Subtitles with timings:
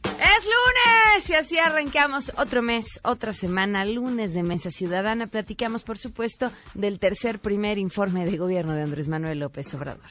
[0.02, 5.26] Es lunes y así arrancamos otro mes, otra semana, lunes de Mesa Ciudadana.
[5.26, 10.08] Platicamos, por supuesto, del tercer primer informe de gobierno de Andrés Manuel López Obrador.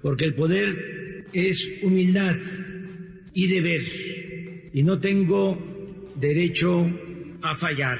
[0.00, 2.36] Porque el poder es humildad
[3.34, 3.82] y deber
[4.72, 5.54] y no tengo
[6.14, 6.86] derecho
[7.42, 7.98] a fallar.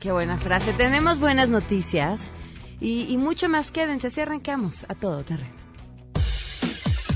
[0.00, 0.72] Qué buena frase.
[0.72, 2.30] Tenemos buenas noticias
[2.80, 3.70] y, y mucho más.
[3.70, 5.58] Quédense, así arrancamos a todo terreno.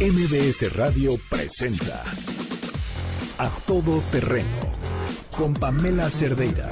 [0.00, 2.02] MBS Radio presenta
[3.38, 4.48] A Todo Terreno
[5.36, 6.70] con Pamela Cerdeira.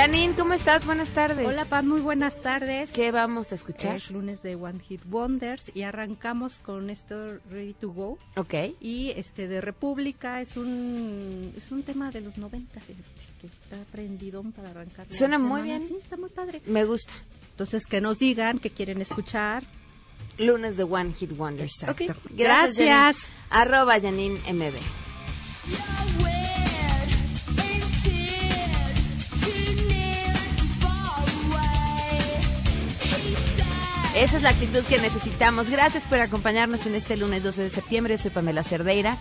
[0.00, 0.86] Janine, ¿cómo estás?
[0.86, 1.46] Buenas tardes.
[1.46, 2.90] Hola, Pam, muy buenas tardes.
[2.90, 3.96] ¿Qué vamos a escuchar?
[3.96, 8.18] Es lunes de One Hit Wonders y arrancamos con esto Ready to Go.
[8.36, 8.54] Ok.
[8.80, 13.04] Y este de República es un es un tema de los 90 fíjate,
[13.42, 15.06] que está prendido para arrancar.
[15.06, 15.86] la Suena muy bien.
[15.86, 16.62] Sí, está muy padre.
[16.64, 17.12] Me gusta.
[17.50, 19.64] Entonces que nos digan que quieren escuchar.
[20.38, 21.74] Lunes de One Hit Wonders.
[21.86, 22.00] Ok.
[22.00, 22.30] exacto.
[22.30, 23.16] Gracias.
[23.18, 23.50] Janine.
[23.50, 24.80] Arroba Janine MB.
[34.16, 35.70] Esa es la actitud que necesitamos.
[35.70, 38.18] Gracias por acompañarnos en este lunes 12 de septiembre.
[38.18, 39.16] Soy Pamela Cerdeira.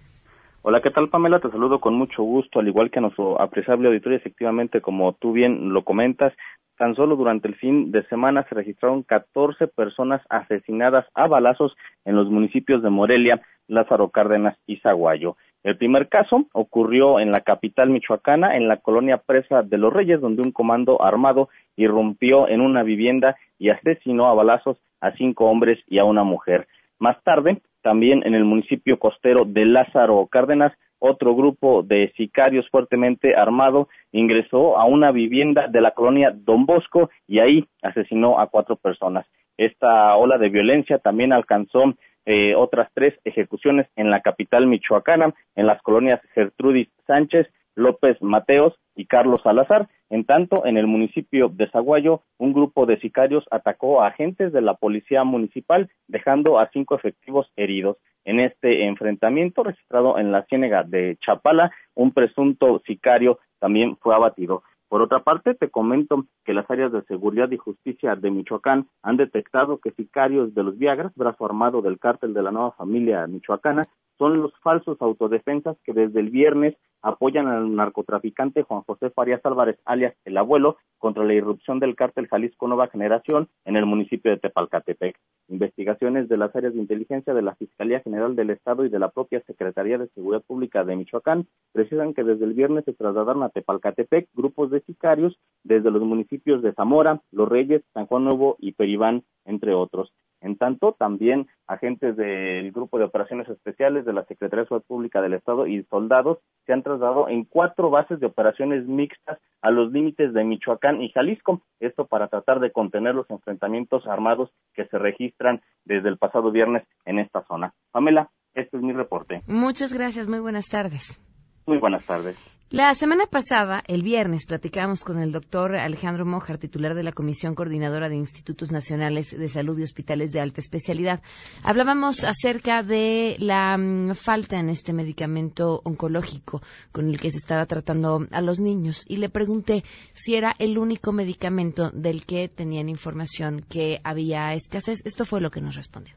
[0.62, 1.38] Hola, ¿qué tal Pamela?
[1.38, 5.32] Te saludo con mucho gusto, al igual que a nuestro apreciable auditorio, efectivamente, como tú
[5.32, 6.32] bien lo comentas,
[6.76, 12.16] tan solo durante el fin de semana se registraron 14 personas asesinadas a balazos en
[12.16, 15.36] los municipios de Morelia, Lázaro Cárdenas y Zaguayo.
[15.62, 20.20] El primer caso ocurrió en la capital michoacana, en la colonia Presa de los Reyes,
[20.20, 25.78] donde un comando armado irrumpió en una vivienda y asesinó a balazos a cinco hombres
[25.86, 26.66] y a una mujer.
[26.98, 33.36] Más tarde, también en el municipio costero de Lázaro Cárdenas, otro grupo de sicarios fuertemente
[33.36, 38.76] armado ingresó a una vivienda de la colonia Don Bosco y ahí asesinó a cuatro
[38.76, 39.26] personas.
[39.56, 41.94] Esta ola de violencia también alcanzó
[42.26, 47.46] eh, otras tres ejecuciones en la capital michoacana, en las colonias Gertrudis Sánchez,
[47.78, 49.88] López Mateos y Carlos Salazar.
[50.10, 54.60] En tanto, en el municipio de Zaguayo, un grupo de sicarios atacó a agentes de
[54.60, 57.96] la policía municipal, dejando a cinco efectivos heridos.
[58.24, 64.62] En este enfrentamiento registrado en la ciénega de Chapala, un presunto sicario también fue abatido.
[64.88, 69.18] Por otra parte, te comento que las áreas de seguridad y justicia de Michoacán han
[69.18, 73.86] detectado que sicarios de los Viagras, brazo armado del cártel de la nueva familia michoacana,
[74.16, 79.78] son los falsos autodefensas que desde el viernes apoyan al narcotraficante Juan José Farías Álvarez,
[79.84, 84.38] alias el abuelo, contra la irrupción del cártel Jalisco Nueva Generación en el municipio de
[84.38, 85.16] Tepalcatepec.
[85.48, 89.10] Investigaciones de las áreas de inteligencia de la Fiscalía General del Estado y de la
[89.10, 93.50] propia Secretaría de Seguridad Pública de Michoacán precisan que desde el viernes se trasladaron a
[93.50, 98.72] Tepalcatepec grupos de sicarios desde los municipios de Zamora, Los Reyes, San Juan Nuevo y
[98.72, 100.12] Peribán, entre otros.
[100.40, 105.20] En tanto, también agentes del Grupo de Operaciones Especiales de la Secretaría de Seguridad Pública
[105.20, 109.92] del Estado y soldados se han trasladado en cuatro bases de operaciones mixtas a los
[109.92, 114.98] límites de Michoacán y Jalisco, esto para tratar de contener los enfrentamientos armados que se
[114.98, 117.74] registran desde el pasado viernes en esta zona.
[117.90, 119.42] Pamela, este es mi reporte.
[119.46, 121.20] Muchas gracias, muy buenas tardes.
[121.66, 122.57] Muy buenas tardes.
[122.70, 127.54] La semana pasada, el viernes, platicamos con el doctor Alejandro Mojar, titular de la Comisión
[127.54, 131.22] Coordinadora de Institutos Nacionales de Salud y Hospitales de Alta Especialidad.
[131.62, 136.60] Hablábamos acerca de la mm, falta en este medicamento oncológico
[136.92, 139.82] con el que se estaba tratando a los niños y le pregunté
[140.12, 145.00] si era el único medicamento del que tenían información que había escasez.
[145.06, 146.16] Esto fue lo que nos respondió.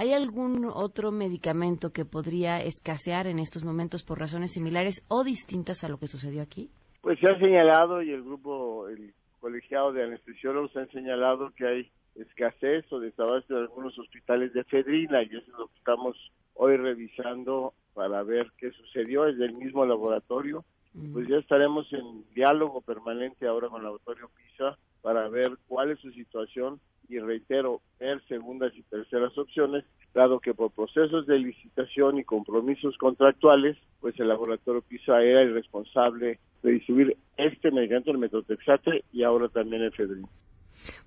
[0.00, 5.84] ¿Hay algún otro medicamento que podría escasear en estos momentos por razones similares o distintas
[5.84, 6.70] a lo que sucedió aquí?
[7.02, 11.90] Pues se ha señalado y el grupo, el colegiado de anestesiólogos han señalado que hay
[12.14, 16.16] escasez o desabasto de algunos hospitales de efedrina y eso es lo que estamos
[16.54, 19.26] hoy revisando para ver qué sucedió.
[19.26, 20.64] Es del mismo laboratorio.
[21.12, 26.00] Pues ya estaremos en diálogo permanente ahora con el laboratorio PISA para ver cuál es
[26.00, 29.84] su situación y reitero, ver segundas y terceras opciones,
[30.14, 35.54] dado que por procesos de licitación y compromisos contractuales, pues el laboratorio PISA era el
[35.54, 40.28] responsable de distribuir este medicamento, el metotrexate, y ahora también efedrina.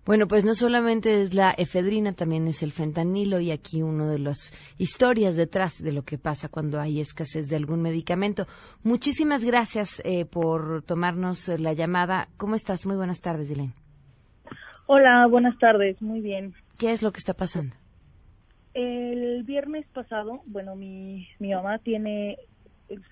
[0.05, 4.19] Bueno, pues no solamente es la efedrina, también es el fentanilo y aquí uno de
[4.19, 8.45] las historias detrás de lo que pasa cuando hay escasez de algún medicamento.
[8.83, 12.27] Muchísimas gracias eh, por tomarnos la llamada.
[12.37, 12.85] ¿Cómo estás?
[12.85, 13.73] Muy buenas tardes, Elaine.
[14.85, 16.53] Hola, buenas tardes, muy bien.
[16.77, 17.75] ¿Qué es lo que está pasando?
[18.73, 22.37] El viernes pasado, bueno, mi, mi mamá tiene,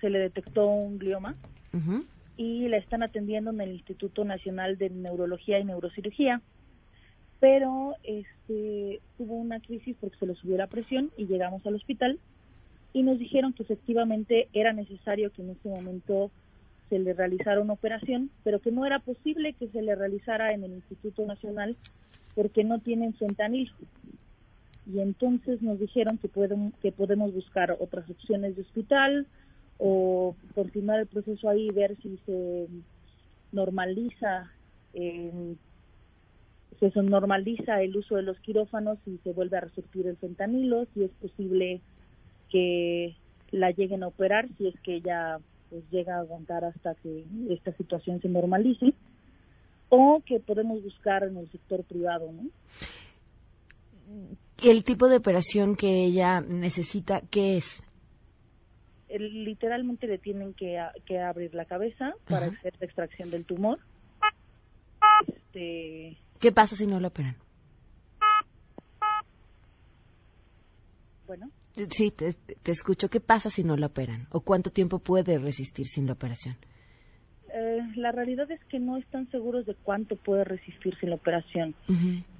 [0.00, 1.36] se le detectó un glioma
[2.36, 6.42] y la están atendiendo en el Instituto Nacional de Neurología y Neurocirugía,
[7.40, 12.18] pero este tuvo una crisis porque se le subió la presión y llegamos al hospital
[12.92, 16.30] y nos dijeron que efectivamente era necesario que en ese momento
[16.92, 20.62] se le realizara una operación, pero que no era posible que se le realizara en
[20.62, 21.74] el Instituto Nacional
[22.34, 23.72] porque no tienen fentanilo.
[24.86, 29.26] Y entonces nos dijeron que, pueden, que podemos buscar otras opciones de hospital
[29.78, 32.68] o continuar el proceso ahí y ver si se
[33.52, 34.52] normaliza
[34.92, 35.54] eh,
[36.78, 41.04] se normaliza el uso de los quirófanos y se vuelve a resurtir el fentanilo, si
[41.04, 41.80] es posible
[42.50, 43.16] que
[43.50, 45.38] la lleguen a operar, si es que ya
[45.72, 48.92] pues llega a aguantar hasta que esta situación se normalice
[49.88, 52.42] o que podemos buscar en el sector privado, ¿no?
[54.62, 57.82] El tipo de operación que ella necesita, ¿qué es?
[59.18, 63.78] literalmente le tienen que, que, abrir la cabeza para hacer la extracción del tumor.
[65.26, 66.16] Este...
[66.38, 67.36] ¿Qué pasa si no la operan?
[71.26, 71.50] Bueno.
[71.74, 72.34] Sí, te,
[72.70, 73.08] escucho.
[73.08, 74.26] ¿Qué pasa si no la operan?
[74.30, 76.56] ¿O cuánto tiempo puede resistir sin la operación?
[77.54, 81.74] Eh, la realidad es que no están seguros de cuánto puede resistir sin la operación.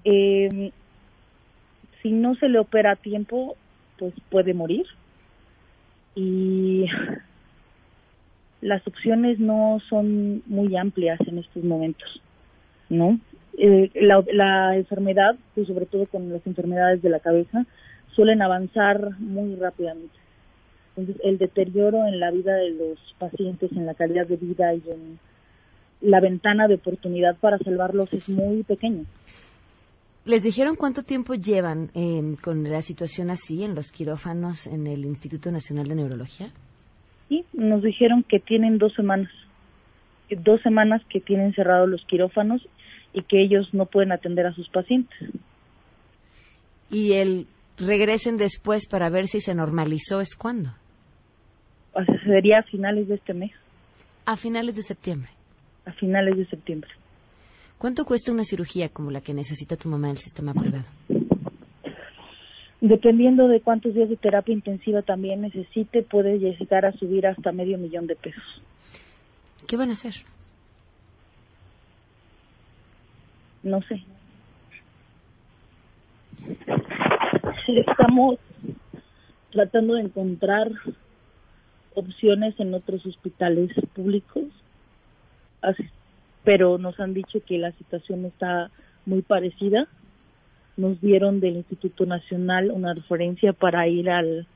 [0.04, 0.70] Em,
[2.02, 3.56] si no se le opera a tiempo,
[3.98, 4.84] pues puede morir.
[6.14, 6.84] Y
[8.60, 12.20] las opciones no son muy amplias en estos momentos,
[12.90, 13.18] ¿no?
[13.56, 17.66] Eh, la, la enfermedad, pues sobre todo con las enfermedades de la cabeza,
[18.14, 20.14] suelen avanzar muy rápidamente.
[20.96, 24.82] Entonces, el deterioro en la vida de los pacientes, en la calidad de vida y
[24.90, 25.18] en
[26.02, 29.04] la ventana de oportunidad para salvarlos es muy pequeño.
[30.24, 35.04] ¿Les dijeron cuánto tiempo llevan em, con la situación así en los quirófanos en el
[35.04, 36.50] Instituto Nacional de Neurología?
[37.28, 39.30] Sí, nos dijeron que tienen dos semanas,
[40.30, 42.62] dos semanas que tienen cerrados los quirófanos
[43.12, 45.18] y que ellos no pueden atender a sus pacientes.
[46.90, 47.46] ¿Y el
[47.76, 50.74] regresen después para ver si se normalizó es cuándo?
[51.92, 53.52] O sea, sería a finales de este mes.
[54.24, 55.30] A finales de septiembre.
[55.84, 56.90] A finales de septiembre.
[57.78, 60.84] ¿Cuánto cuesta una cirugía como la que necesita tu mamá en el sistema privado?
[62.80, 67.78] Dependiendo de cuántos días de terapia intensiva también necesite, puede llegar a subir hasta medio
[67.78, 68.42] millón de pesos.
[69.66, 70.14] ¿Qué van a hacer?
[73.62, 74.02] No sé.
[77.68, 78.38] estamos
[79.50, 80.70] tratando de encontrar
[81.94, 84.44] opciones en otros hospitales públicos,
[86.42, 88.70] pero nos han dicho que la situación está
[89.06, 89.86] muy parecida.
[90.76, 94.46] Nos dieron del Instituto Nacional una referencia para ir al,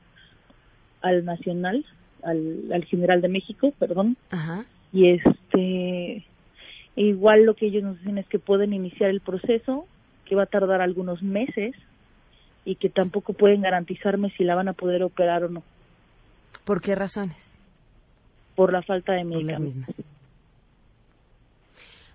[1.01, 1.85] al Nacional,
[2.23, 4.17] al, al General de México, perdón.
[4.91, 6.25] Y este,
[6.95, 9.85] igual lo que ellos nos dicen es que pueden iniciar el proceso,
[10.25, 11.75] que va a tardar algunos meses,
[12.67, 15.63] y que tampoco pueden garantizarme si la van a poder operar o no.
[16.65, 17.57] ¿Por qué razones?
[18.55, 20.03] Por la falta de medicamentos.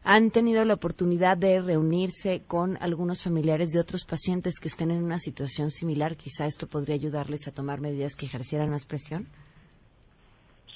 [0.04, 5.02] ¿Han tenido la oportunidad de reunirse con algunos familiares de otros pacientes que estén en
[5.02, 6.16] una situación similar?
[6.16, 9.28] Quizá esto podría ayudarles a tomar medidas que ejercieran más presión.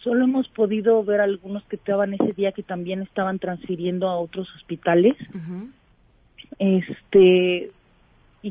[0.03, 4.49] Solo hemos podido ver algunos que estaban ese día que también estaban transfiriendo a otros
[4.55, 5.15] hospitales.
[6.59, 7.73] Este,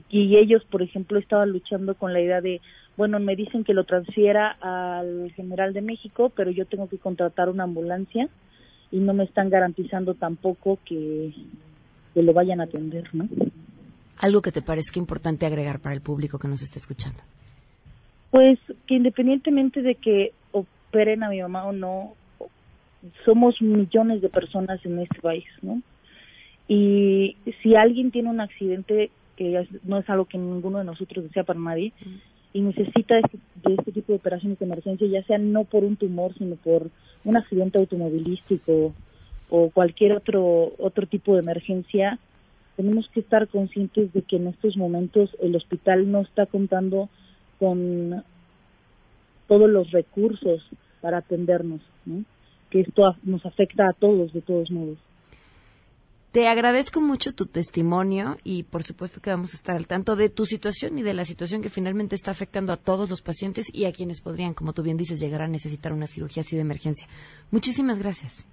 [0.09, 2.61] y, ellos, por ejemplo, estaban luchando con la idea de,
[2.97, 7.49] bueno, me dicen que lo transfiera al General de México, pero yo tengo que contratar
[7.49, 8.27] una ambulancia
[8.91, 11.33] y no me están garantizando tampoco que,
[12.13, 13.27] que lo vayan a atender, ¿no?
[14.17, 17.19] Algo que te parezca importante agregar para el público que nos está escuchando.
[18.31, 22.13] Pues que independientemente de que operen a mi mamá o no,
[23.23, 25.81] somos millones de personas en este país, ¿no?
[26.67, 31.43] Y si alguien tiene un accidente que no es algo que ninguno de nosotros desea
[31.43, 31.93] para nadie,
[32.53, 35.97] y necesita este, de este tipo de operaciones de emergencia, ya sea no por un
[35.97, 36.89] tumor, sino por
[37.25, 38.93] un accidente automovilístico
[39.49, 42.17] o cualquier otro, otro tipo de emergencia,
[42.77, 47.09] tenemos que estar conscientes de que en estos momentos el hospital no está contando
[47.59, 48.23] con
[49.47, 50.65] todos los recursos
[51.01, 51.81] para atendernos,
[52.69, 54.97] que esto nos afecta a todos de todos modos.
[56.35, 60.27] Te agradezco mucho tu testimonio y por supuesto que vamos a estar al tanto de
[60.27, 63.85] tu situación y de la situación que finalmente está afectando a todos los pacientes y
[63.85, 67.07] a quienes podrían, como tú bien dices, llegar a necesitar una cirugía así de emergencia.
[67.51, 68.45] Muchísimas gracias.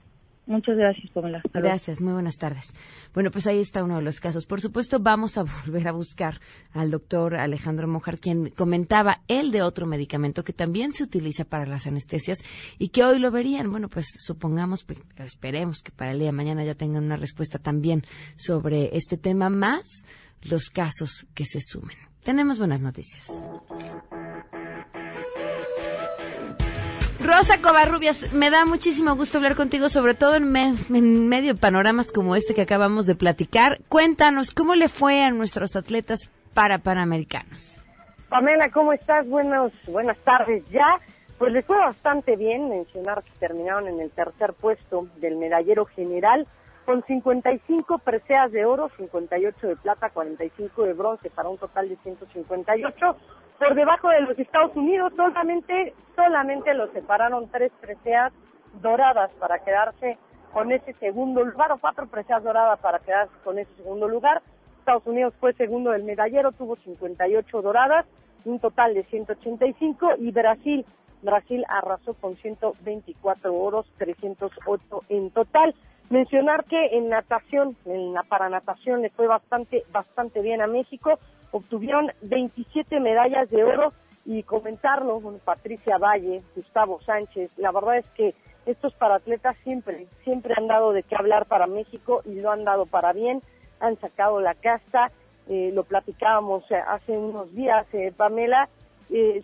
[0.53, 1.43] Muchas gracias, Pamela.
[1.55, 2.75] Gracias, muy buenas tardes.
[3.15, 4.45] Bueno, pues ahí está uno de los casos.
[4.45, 6.41] Por supuesto, vamos a volver a buscar
[6.73, 11.65] al doctor Alejandro Mojar, quien comentaba él de otro medicamento que también se utiliza para
[11.65, 12.39] las anestesias
[12.79, 13.71] y que hoy lo verían.
[13.71, 18.05] Bueno, pues supongamos, esperemos que para el día de mañana ya tengan una respuesta también
[18.37, 20.05] sobre este tema, más
[20.43, 21.97] los casos que se sumen.
[22.23, 23.27] Tenemos buenas noticias.
[27.25, 32.35] Rosa Covarrubias, me da muchísimo gusto hablar contigo, sobre todo en, medio de panoramas como
[32.35, 33.79] este que acabamos de platicar.
[33.89, 37.79] Cuéntanos, ¿cómo le fue a nuestros atletas para Panamericanos?
[38.29, 39.29] Pamela, ¿cómo estás?
[39.29, 40.99] Buenos, buenas tardes ya.
[41.39, 46.47] Pues les fue bastante bien mencionar que terminaron en el tercer puesto del medallero general
[46.85, 51.97] con 55 preseas de oro, 58 de plata, 45 de bronce para un total de
[51.97, 53.17] 158
[53.63, 55.13] por debajo de los Estados Unidos.
[55.15, 58.33] Solamente, solamente los separaron tres preseas
[58.81, 60.19] doradas para quedarse
[60.53, 64.43] con ese segundo lugar, o cuatro preseas doradas para quedarse con ese segundo lugar.
[64.81, 68.05] Estados Unidos fue segundo del medallero, tuvo 58 doradas,
[68.45, 70.85] un total de 185, y Brasil,
[71.23, 75.75] Brasil arrasó con 124 oros, 308 en total.
[76.11, 81.19] Mencionar que en natación, en la paranatación le fue bastante, bastante bien a México,
[81.53, 83.93] obtuvieron 27 medallas de oro
[84.25, 88.35] y comentarlo con Patricia Valle, Gustavo Sánchez, la verdad es que
[88.67, 92.87] estos paratletas siempre, siempre han dado de qué hablar para México y lo han dado
[92.87, 93.43] para bien,
[93.81, 95.11] han sacado la casta,
[95.49, 98.69] eh, lo platicábamos eh, hace unos días, eh, Pamela,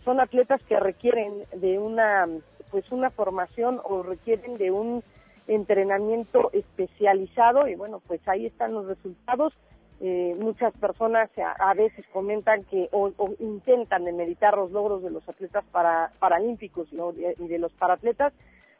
[0.02, 2.26] son atletas que requieren de una,
[2.70, 5.02] pues una formación o requieren de un
[5.46, 9.52] entrenamiento especializado y bueno, pues ahí están los resultados
[10.00, 15.64] eh, muchas personas a, veces comentan que o, intentan demeritar los logros de los atletas
[15.72, 18.32] para, paralímpicos y de los paratletas,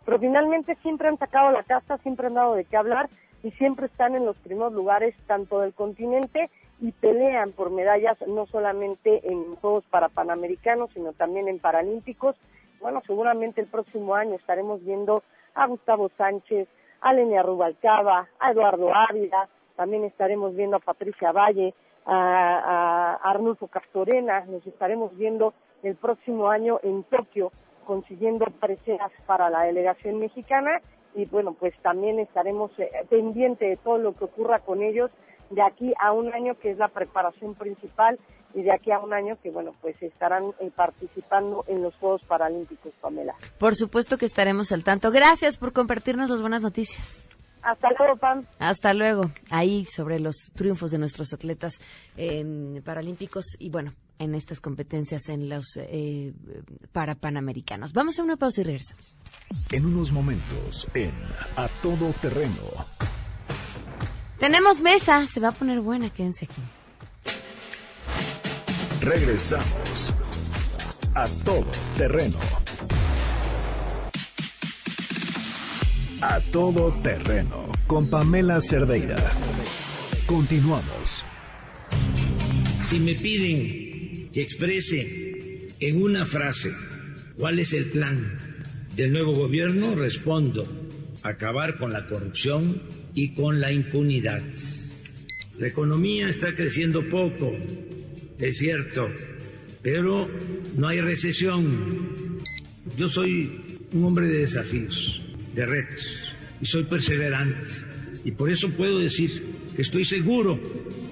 [0.04, 3.08] pero finalmente siempre han sacado la casta, siempre han dado de qué hablar
[3.42, 8.46] y siempre están en los primeros lugares tanto del continente y pelean por medallas no
[8.46, 12.36] solamente en Juegos para Panamericanos, sino también en Paralímpicos.
[12.80, 16.68] Bueno, seguramente el próximo año estaremos viendo a Gustavo Sánchez,
[17.00, 19.48] a Lenia Rubalcaba, a Eduardo Ávila,
[19.78, 21.72] también estaremos viendo a Patricia Valle,
[22.04, 25.54] a, Arnulfo Castorena, nos estaremos viendo
[25.84, 27.52] el próximo año en Tokio
[27.86, 30.80] consiguiendo preseas para la delegación mexicana
[31.14, 35.12] y bueno, pues también estaremos eh, pendientes de todo lo que ocurra con ellos
[35.50, 38.18] de aquí a un año que es la preparación principal
[38.54, 42.22] y de aquí a un año que bueno pues estarán eh, participando en los Juegos
[42.24, 43.36] Paralímpicos, Pamela.
[43.60, 45.12] Por supuesto que estaremos al tanto.
[45.12, 47.28] Gracias por compartirnos las buenas noticias.
[47.68, 48.44] Hasta luego, Pam.
[48.58, 49.30] Hasta luego.
[49.50, 51.74] Ahí sobre los triunfos de nuestros atletas
[52.16, 56.32] eh, paralímpicos y bueno, en estas competencias en los eh,
[56.92, 57.92] para panamericanos.
[57.92, 59.18] Vamos a una pausa y regresamos.
[59.70, 61.12] En unos momentos en
[61.56, 62.54] A Todo Terreno.
[64.38, 66.62] Tenemos mesa, se va a poner buena, quédense aquí.
[69.02, 70.14] Regresamos
[71.14, 71.66] a Todo
[71.98, 72.38] Terreno.
[76.20, 79.16] A todo terreno con Pamela Cerdeira.
[80.26, 81.24] Continuamos.
[82.82, 86.72] Si me piden que exprese en una frase
[87.36, 88.36] cuál es el plan
[88.96, 90.66] del nuevo gobierno, respondo,
[91.22, 92.82] acabar con la corrupción
[93.14, 94.42] y con la impunidad.
[95.56, 97.54] La economía está creciendo poco,
[98.40, 99.06] es cierto,
[99.82, 100.28] pero
[100.76, 102.40] no hay recesión.
[102.96, 107.70] Yo soy un hombre de desafíos de retos y soy perseverante.
[108.24, 110.58] Y por eso puedo decir que estoy seguro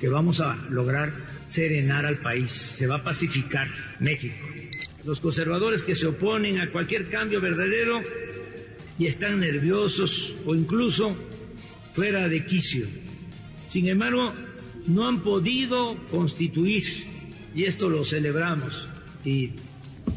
[0.01, 1.13] que vamos a lograr
[1.45, 3.69] serenar al país, se va a pacificar
[4.01, 4.35] México.
[5.05, 8.01] Los conservadores que se oponen a cualquier cambio verdadero
[8.99, 11.17] y están nerviosos o incluso
[11.95, 12.87] fuera de quicio.
[13.69, 14.33] Sin embargo,
[14.87, 16.85] no han podido constituir,
[17.55, 18.89] y esto lo celebramos,
[19.25, 19.53] y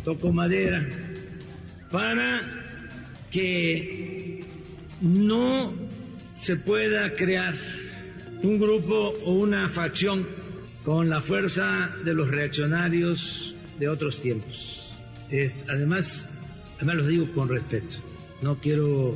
[0.04, 0.88] toco madera,
[1.92, 2.59] para
[3.32, 4.44] que
[5.02, 5.74] no
[6.36, 7.56] se pueda crear
[8.44, 10.26] un grupo o una facción
[10.84, 14.96] con la fuerza de los reaccionarios de otros tiempos.
[15.68, 16.30] además,
[16.78, 17.98] además los digo con respeto.
[18.42, 19.14] No quiero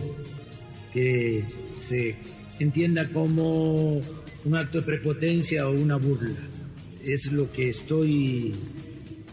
[0.91, 1.43] que
[1.81, 2.15] se
[2.59, 4.01] entienda como
[4.45, 6.35] un acto de prepotencia o una burla.
[7.03, 8.53] Es lo que estoy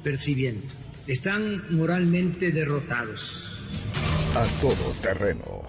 [0.03, 0.63] percibiendo.
[1.07, 3.50] Están moralmente derrotados.
[4.33, 5.63] A todo terreno.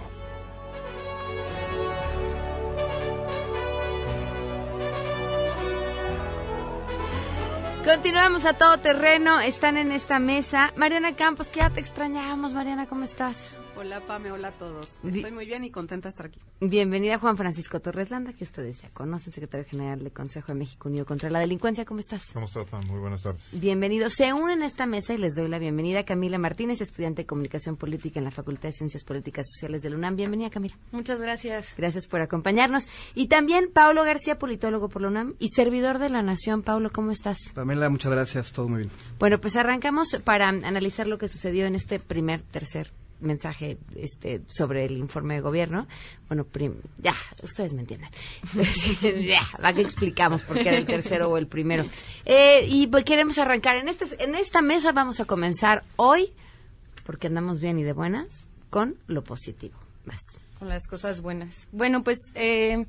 [7.84, 9.41] Continuamos a todo terreno.
[9.41, 10.72] Están en esta mesa.
[10.75, 12.53] Mariana Campos, que ya te extrañábamos.
[12.53, 13.58] Mariana, ¿cómo estás?
[13.77, 14.99] Hola Pame, hola a todos.
[15.03, 16.39] Estoy muy bien y contenta de estar aquí.
[16.59, 20.89] Bienvenida Juan Francisco Torres Landa, que ustedes ya conocen, secretario general del Consejo de México
[20.89, 21.85] Unido contra la Delincuencia.
[21.85, 22.25] ¿Cómo estás?
[22.33, 22.85] ¿Cómo estás, Pam?
[22.85, 23.41] Muy buenas tardes.
[23.53, 24.09] Bienvenido.
[24.09, 27.25] Se unen a esta mesa y les doy la bienvenida a Camila Martínez, estudiante de
[27.25, 30.17] Comunicación Política en la Facultad de Ciencias Políticas Sociales de la UNAM.
[30.17, 30.75] Bienvenida, Camila.
[30.91, 31.73] Muchas gracias.
[31.77, 32.89] Gracias por acompañarnos.
[33.15, 36.61] Y también Paulo García, politólogo por la UNAM y servidor de la Nación.
[36.61, 37.37] Paulo, ¿cómo estás?
[37.55, 38.51] Pamela, muchas gracias.
[38.51, 38.91] Todo muy bien.
[39.17, 44.85] Bueno, pues arrancamos para analizar lo que sucedió en este primer, tercer mensaje este sobre
[44.85, 45.87] el informe de gobierno.
[46.27, 46.45] Bueno,
[46.97, 47.13] ya,
[47.43, 48.09] ustedes me entienden.
[49.27, 51.85] ya, va que explicamos por qué era el tercero o el primero.
[52.25, 53.77] Eh, y pues queremos arrancar.
[53.77, 56.33] En, este, en esta mesa vamos a comenzar hoy,
[57.05, 59.77] porque andamos bien y de buenas, con lo positivo.
[60.05, 60.19] Más.
[60.59, 61.67] Con las cosas buenas.
[61.71, 62.85] Bueno, pues eh,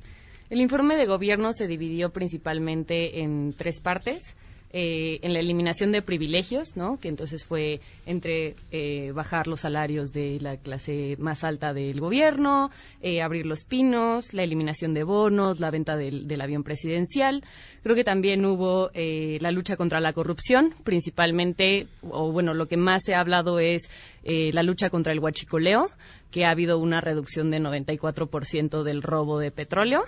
[0.51, 4.35] el informe de gobierno se dividió principalmente en tres partes.
[4.75, 6.99] Eh, en la eliminación de privilegios, ¿no?
[6.99, 12.71] que entonces fue entre eh, bajar los salarios de la clase más alta del gobierno,
[13.03, 17.45] eh, abrir los pinos, la eliminación de bonos, la venta del, avión presidencial.
[17.83, 23.03] Creo que también hubo la lucha contra la corrupción, principalmente, o bueno, lo que más
[23.05, 23.91] se ha hablado es
[24.25, 25.89] la lucha contra el huachicoleo,
[26.31, 30.05] que ha habido una reducción de 94% del robo de petróleo.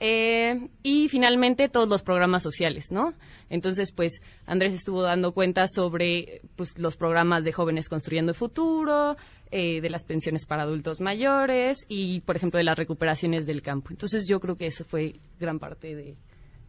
[0.00, 3.14] Eh, y finalmente todos los programas sociales, ¿no?
[3.50, 9.16] Entonces, pues Andrés estuvo dando cuenta sobre pues, los programas de jóvenes construyendo el futuro,
[9.50, 13.88] eh, de las pensiones para adultos mayores y, por ejemplo, de las recuperaciones del campo.
[13.90, 16.16] Entonces, yo creo que eso fue gran parte de,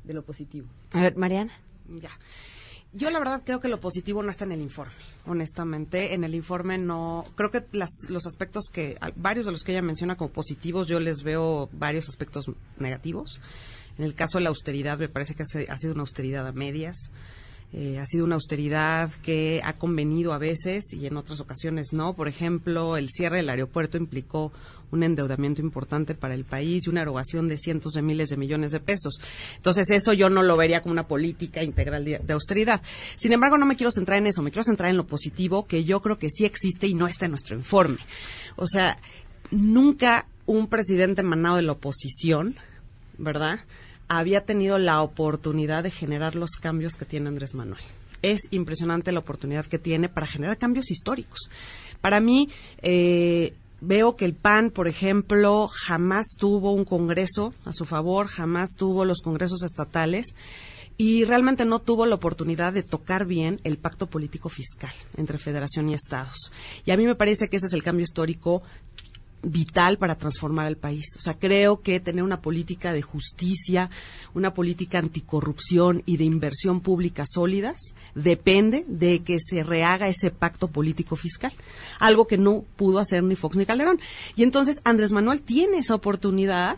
[0.03, 0.67] de lo positivo.
[0.93, 1.53] A ver, Mariana.
[1.87, 2.11] Ya.
[2.91, 4.93] Yo la verdad creo que lo positivo no está en el informe,
[5.27, 6.13] honestamente.
[6.15, 10.17] En el informe no, creo que los aspectos que, varios de los que ella menciona
[10.17, 13.39] como positivos, yo les veo varios aspectos negativos.
[13.99, 17.11] En el caso de la austeridad, me parece que ha sido una austeridad a medias.
[17.71, 22.15] Eh, ha sido una austeridad que ha convenido a veces y en otras ocasiones no.
[22.15, 24.51] Por ejemplo, el cierre del aeropuerto implicó
[24.91, 28.71] un endeudamiento importante para el país y una erogación de cientos de miles de millones
[28.71, 29.21] de pesos.
[29.55, 32.81] Entonces, eso yo no lo vería como una política integral de, de, austeridad.
[33.15, 35.83] Sin embargo, no me quiero centrar en eso, me quiero centrar en lo positivo que
[35.83, 37.99] yo creo que sí existe y no está en nuestro informe.
[38.55, 38.97] O sea,
[39.51, 42.55] nunca un presidente emanado de la oposición,
[43.19, 43.59] ¿verdad?
[44.09, 47.81] Había tenido la oportunidad de generar los cambios que tiene Andrés Manuel.
[48.21, 51.49] Es impresionante la oportunidad que tiene para generar cambios históricos.
[52.01, 52.49] Para mí,
[52.81, 58.71] eh, veo que el PAN, por ejemplo, jamás tuvo un congreso a su favor, jamás
[58.75, 60.35] tuvo los congresos estatales
[60.97, 65.87] y realmente no tuvo la oportunidad de tocar bien el pacto político fiscal entre federación
[65.87, 66.51] y estados.
[66.85, 68.63] Y a mí me parece que ese es el cambio histórico
[69.41, 71.05] vital para transformar el país.
[71.17, 73.89] O sea, creo que tener una política de justicia,
[74.33, 80.67] una política anticorrupción y de inversión pública sólidas depende de que se rehaga ese pacto
[80.67, 81.53] político fiscal,
[81.99, 83.99] algo que no pudo hacer ni Fox ni Calderón.
[84.35, 86.77] Y entonces Andrés Manuel tiene esa oportunidad.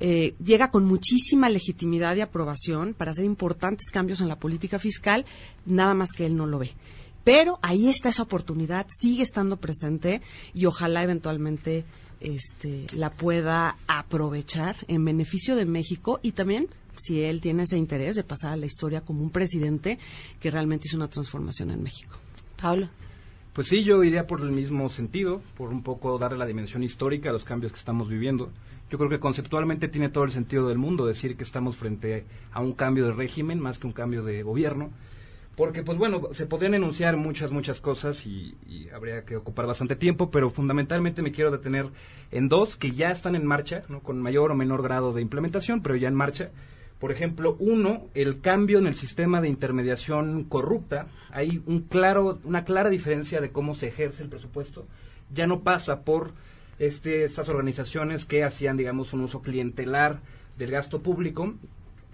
[0.00, 5.26] Eh, llega con muchísima legitimidad y aprobación para hacer importantes cambios en la política fiscal,
[5.66, 6.72] nada más que él no lo ve.
[7.28, 10.22] Pero ahí está esa oportunidad, sigue estando presente
[10.54, 11.84] y ojalá eventualmente
[12.20, 18.16] este, la pueda aprovechar en beneficio de México y también si él tiene ese interés
[18.16, 19.98] de pasar a la historia como un presidente
[20.40, 22.16] que realmente hizo una transformación en México.
[22.58, 22.88] Pablo.
[23.52, 27.28] Pues sí, yo iría por el mismo sentido, por un poco darle la dimensión histórica
[27.28, 28.50] a los cambios que estamos viviendo.
[28.88, 32.62] Yo creo que conceptualmente tiene todo el sentido del mundo decir que estamos frente a
[32.62, 34.92] un cambio de régimen más que un cambio de gobierno
[35.58, 38.54] porque pues bueno, se podrían enunciar muchas, muchas cosas y,
[38.94, 41.88] habría que ocupar bastante tiempo, pero fundamentalmente me quiero detener
[42.30, 43.98] en dos que ya están en marcha, ¿no?
[44.00, 46.50] con mayor o menor grado de implementación, pero ya en marcha.
[47.00, 51.08] Por ejemplo, uno, el cambio en el sistema de intermediación corrupta.
[51.30, 54.86] Hay un claro, una clara diferencia de cómo se ejerce el presupuesto.
[55.34, 56.34] Ya no pasa por
[56.78, 60.20] este, estas organizaciones que hacían, digamos, un uso clientelar
[60.56, 61.54] del gasto público.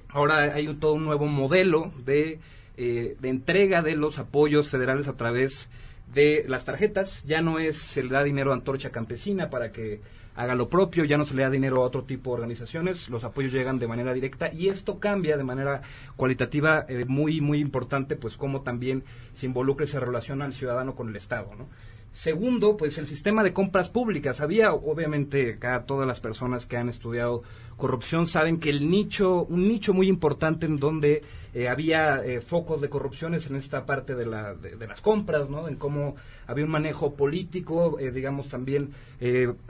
[0.09, 2.41] Ahora hay todo un nuevo modelo de
[2.77, 5.69] eh, de entrega de los apoyos federales a través
[6.13, 10.01] de las tarjetas, ya no es se le da dinero a Antorcha Campesina para que
[10.37, 13.25] haga lo propio, ya no se le da dinero a otro tipo de organizaciones, los
[13.25, 15.83] apoyos llegan de manera directa y esto cambia de manera
[16.17, 20.95] cualitativa eh, muy, muy importante, pues cómo también se involucra y se relaciona al ciudadano
[20.95, 21.69] con el Estado, ¿no?
[22.15, 24.41] Segundo, pues el sistema de compras públicas.
[24.41, 27.43] Había, obviamente, acá todas las personas que han estudiado
[27.77, 31.23] corrupción saben que el nicho, un nicho muy importante en donde
[31.55, 35.67] eh, había eh, focos de corrupciones en esta parte de, la, de, las compras, ¿no?
[35.67, 36.15] En cómo
[36.47, 38.93] había un manejo político, eh, digamos, también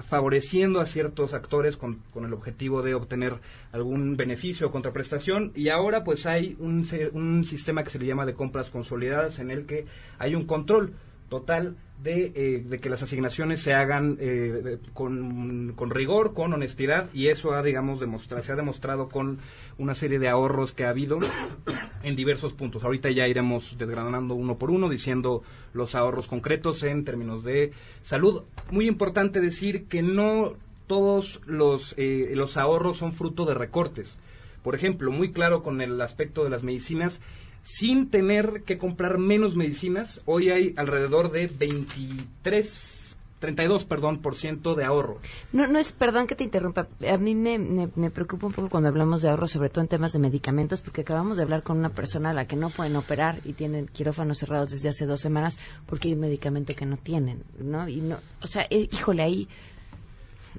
[0.06, 3.38] favoreciendo a ciertos actores con, con, el objetivo de obtener
[3.72, 5.50] algún beneficio o contraprestación.
[5.54, 9.50] Y ahora, pues, hay un, un sistema que se le llama de compras consolidadas en
[9.50, 9.86] el que
[10.18, 10.92] hay un control
[11.34, 17.26] total de, eh, de, que las asignaciones se hagan eh, con, rigor, con honestidad, y
[17.26, 19.38] eso ha, digamos, demostrado, se ha demostrado con
[19.76, 21.18] una serie de ahorros que ha habido
[22.04, 22.84] en diversos puntos.
[22.84, 25.42] Ahorita ya iremos desgranando uno por uno, diciendo
[25.72, 28.44] los ahorros concretos en términos de salud.
[28.70, 30.52] Muy importante decir que no
[30.86, 34.18] todos los, eh, los ahorros son fruto de recortes.
[34.62, 37.20] Por ejemplo, muy claro con el aspecto de las medicinas,
[37.64, 40.20] sin tener que comprar menos medicinas.
[40.26, 43.00] Hoy hay alrededor de 23
[43.40, 45.18] 32, perdón, por ciento de ahorro.
[45.52, 48.88] No, no es, perdón que te interrumpa, a mí me, me, preocupa un poco cuando
[48.88, 51.90] hablamos de ahorro, sobre todo en temas de medicamentos, porque acabamos de hablar con una
[51.90, 55.58] persona a la que no pueden operar y tienen quirófanos cerrados desde hace dos semanas
[55.84, 57.86] porque hay un medicamento que no tienen, ¿no?
[57.86, 59.48] Y no, o sea, eh, híjole, ahí...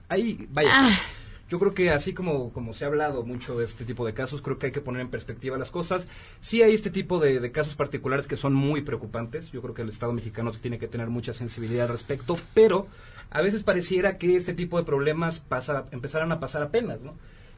[0.08, 0.70] Ahí, vaya.
[0.72, 1.00] Ah.
[1.48, 4.42] Yo creo que así como, como se ha hablado mucho de este tipo de casos,
[4.42, 6.08] creo que hay que poner en perspectiva las cosas.
[6.42, 9.52] Sí hay este tipo de, casos particulares que son muy preocupantes.
[9.52, 12.88] Yo creo que el Estado mexicano tiene que tener mucha sensibilidad al respecto, pero
[13.30, 17.14] a veces pareciera que este tipo de problemas pasa, empezaran a pasar apenas, ¿no?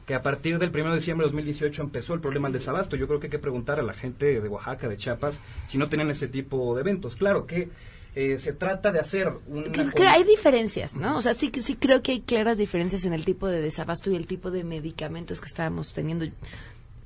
[0.08, 2.96] que a partir del 1 de diciembre de 2018 empezó el problema del desabasto.
[2.96, 5.90] Yo creo que hay que preguntar a la gente de Oaxaca, de Chiapas, si no
[5.90, 7.14] tienen ese tipo de eventos.
[7.14, 7.68] Claro que
[8.14, 9.72] eh, se trata de hacer un...
[10.08, 11.16] hay diferencias, ¿no?
[11.16, 14.16] O sea, sí, sí creo que hay claras diferencias en el tipo de desabasto y
[14.16, 16.26] el tipo de medicamentos que estábamos teniendo.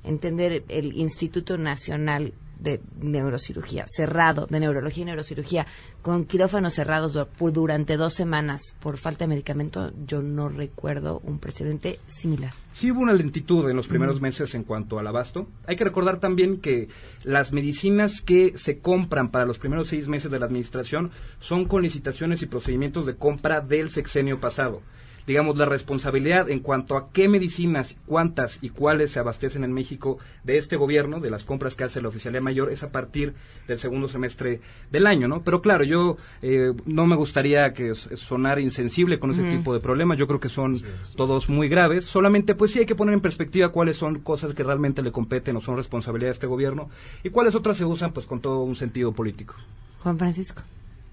[0.05, 5.67] Entender el Instituto Nacional de neurocirugía, cerrado, de neurología y neurocirugía,
[6.01, 11.99] con quirófanos cerrados durante dos semanas por falta de medicamento, yo no recuerdo un precedente
[12.07, 12.53] similar.
[12.71, 15.47] Sí hubo una lentitud en los primeros meses en cuanto al abasto.
[15.67, 16.87] Hay que recordar también que
[17.23, 21.83] las medicinas que se compran para los primeros seis meses de la administración son con
[21.83, 24.81] licitaciones y procedimientos de compra del sexenio pasado
[25.27, 30.17] digamos, la responsabilidad en cuanto a qué medicinas, cuántas y cuáles se abastecen en México
[30.43, 33.33] de este gobierno, de las compras que hace la oficialía mayor, es a partir
[33.67, 35.41] del segundo semestre del año, ¿no?
[35.43, 40.17] Pero claro, yo eh, no me gustaría que sonar insensible con ese tipo de problemas,
[40.17, 40.81] yo creo que son
[41.15, 44.63] todos muy graves, solamente pues sí hay que poner en perspectiva cuáles son cosas que
[44.63, 46.89] realmente le competen o son responsabilidad de este gobierno
[47.23, 49.55] y cuáles otras se usan pues con todo un sentido político.
[50.01, 50.63] Juan Francisco.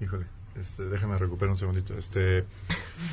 [0.00, 0.39] Híjole.
[0.58, 1.96] Este, déjame recuperar un segundito.
[1.96, 2.44] Este,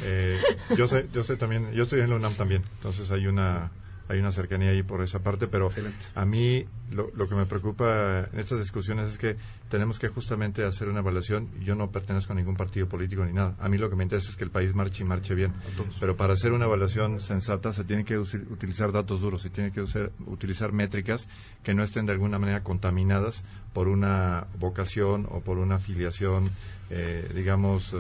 [0.03, 0.37] eh,
[0.77, 3.71] yo sé, yo sé también, yo estoy en la UNAM también, entonces hay una
[4.09, 5.69] hay una cercanía ahí por esa parte, pero
[6.15, 9.35] a mí lo, lo, que me preocupa en estas discusiones es que
[9.69, 11.49] tenemos que justamente hacer una evaluación.
[11.61, 13.55] Yo no pertenezco a ningún partido político ni nada.
[13.59, 15.53] A mí lo que me interesa es que el país marche y marche bien.
[15.99, 19.81] Pero para hacer una evaluación sensata se tiene que utilizar datos duros, se tiene que
[19.81, 21.27] utilizar métricas
[21.63, 26.49] que no estén de alguna manera contaminadas por una vocación o por una afiliación,
[26.89, 27.97] eh, digamos, eh,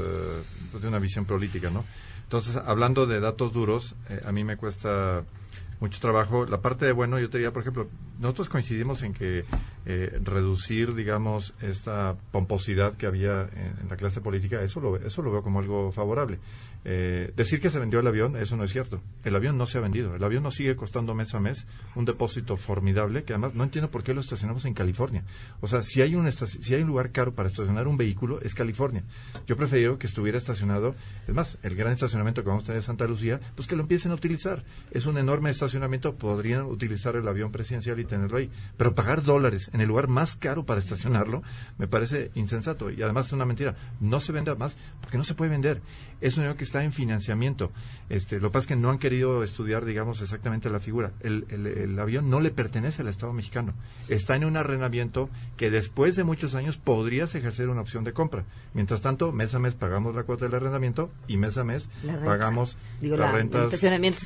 [0.71, 1.83] pues de una visión política, ¿no?
[2.23, 5.23] Entonces, hablando de datos duros, eh, a mí me cuesta
[5.79, 6.45] mucho trabajo.
[6.45, 7.87] La parte de bueno, yo te diría, por ejemplo,
[8.19, 9.45] nosotros coincidimos en que
[9.85, 15.31] eh, reducir, digamos, esta pomposidad que había en, la clase política, eso lo, eso lo
[15.31, 16.39] veo como algo favorable.
[16.89, 19.01] Eh, decir que se vendió el avión, eso no es cierto.
[19.25, 20.15] El avión no se ha vendido.
[20.15, 23.91] El avión nos sigue costando mes a mes un depósito formidable que además no entiendo
[23.91, 25.25] por qué lo estacionamos en California.
[25.59, 28.55] O sea, si hay un, si hay un lugar caro para estacionar un vehículo, es
[28.55, 29.03] California.
[29.47, 30.95] Yo prefiero que estuviera estacionado,
[31.27, 33.81] es más, el gran estacionamiento que vamos a tener en Santa Lucía, pues que lo
[33.81, 34.63] empiecen a utilizar.
[34.91, 38.49] Es un enorme estacionamiento, podrían utilizar el avión presidencial y tenerlo ahí.
[38.77, 41.43] Pero pagar dólares en el lugar más caro para estacionarlo
[41.77, 42.89] me parece insensato.
[42.89, 43.75] Y además es una mentira.
[43.99, 45.81] No se vende más porque no se puede vender
[46.21, 47.71] es un avión que está en financiamiento.
[48.09, 51.11] Este, lo que pasa es que no han querido estudiar, digamos, exactamente la figura.
[51.21, 53.73] El, el, avión no le pertenece al Estado mexicano.
[54.07, 58.45] Está en un arrendamiento que después de muchos años podrías ejercer una opción de compra.
[58.73, 61.89] Mientras tanto, mes a mes pagamos la cuota del arrendamiento y mes a mes
[62.25, 63.71] pagamos las rentas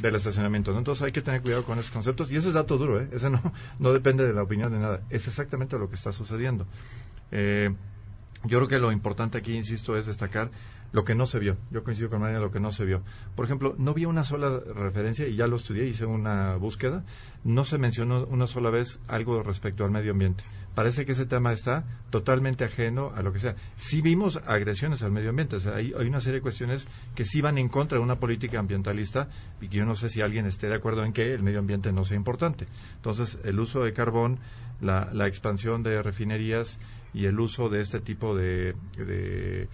[0.01, 0.77] del estacionamiento.
[0.77, 2.31] Entonces hay que tener cuidado con esos conceptos.
[2.31, 3.09] Y eso es dato duro, ¿eh?
[3.11, 3.41] Ese no,
[3.79, 5.01] no depende de la opinión de nada.
[5.09, 6.67] Es exactamente lo que está sucediendo.
[7.31, 7.73] Eh,
[8.43, 10.49] yo creo que lo importante aquí, insisto, es destacar
[10.91, 11.57] lo que no se vio.
[11.71, 13.01] Yo coincido con María, lo que no se vio.
[13.35, 17.03] Por ejemplo, no vi una sola referencia, y ya lo estudié, hice una búsqueda,
[17.43, 20.43] no se mencionó una sola vez algo respecto al medio ambiente.
[20.75, 23.55] Parece que ese tema está totalmente ajeno a lo que sea.
[23.77, 27.25] Sí vimos agresiones al medio ambiente, o sea, hay, hay una serie de cuestiones que
[27.25, 29.27] sí van en contra de una política ambientalista
[29.59, 31.91] y que yo no sé si alguien esté de acuerdo en que el medio ambiente
[31.91, 32.67] no sea importante.
[32.95, 34.39] Entonces, el uso de carbón,
[34.79, 36.79] la, la expansión de refinerías
[37.13, 39.67] y el uso de este tipo de eh,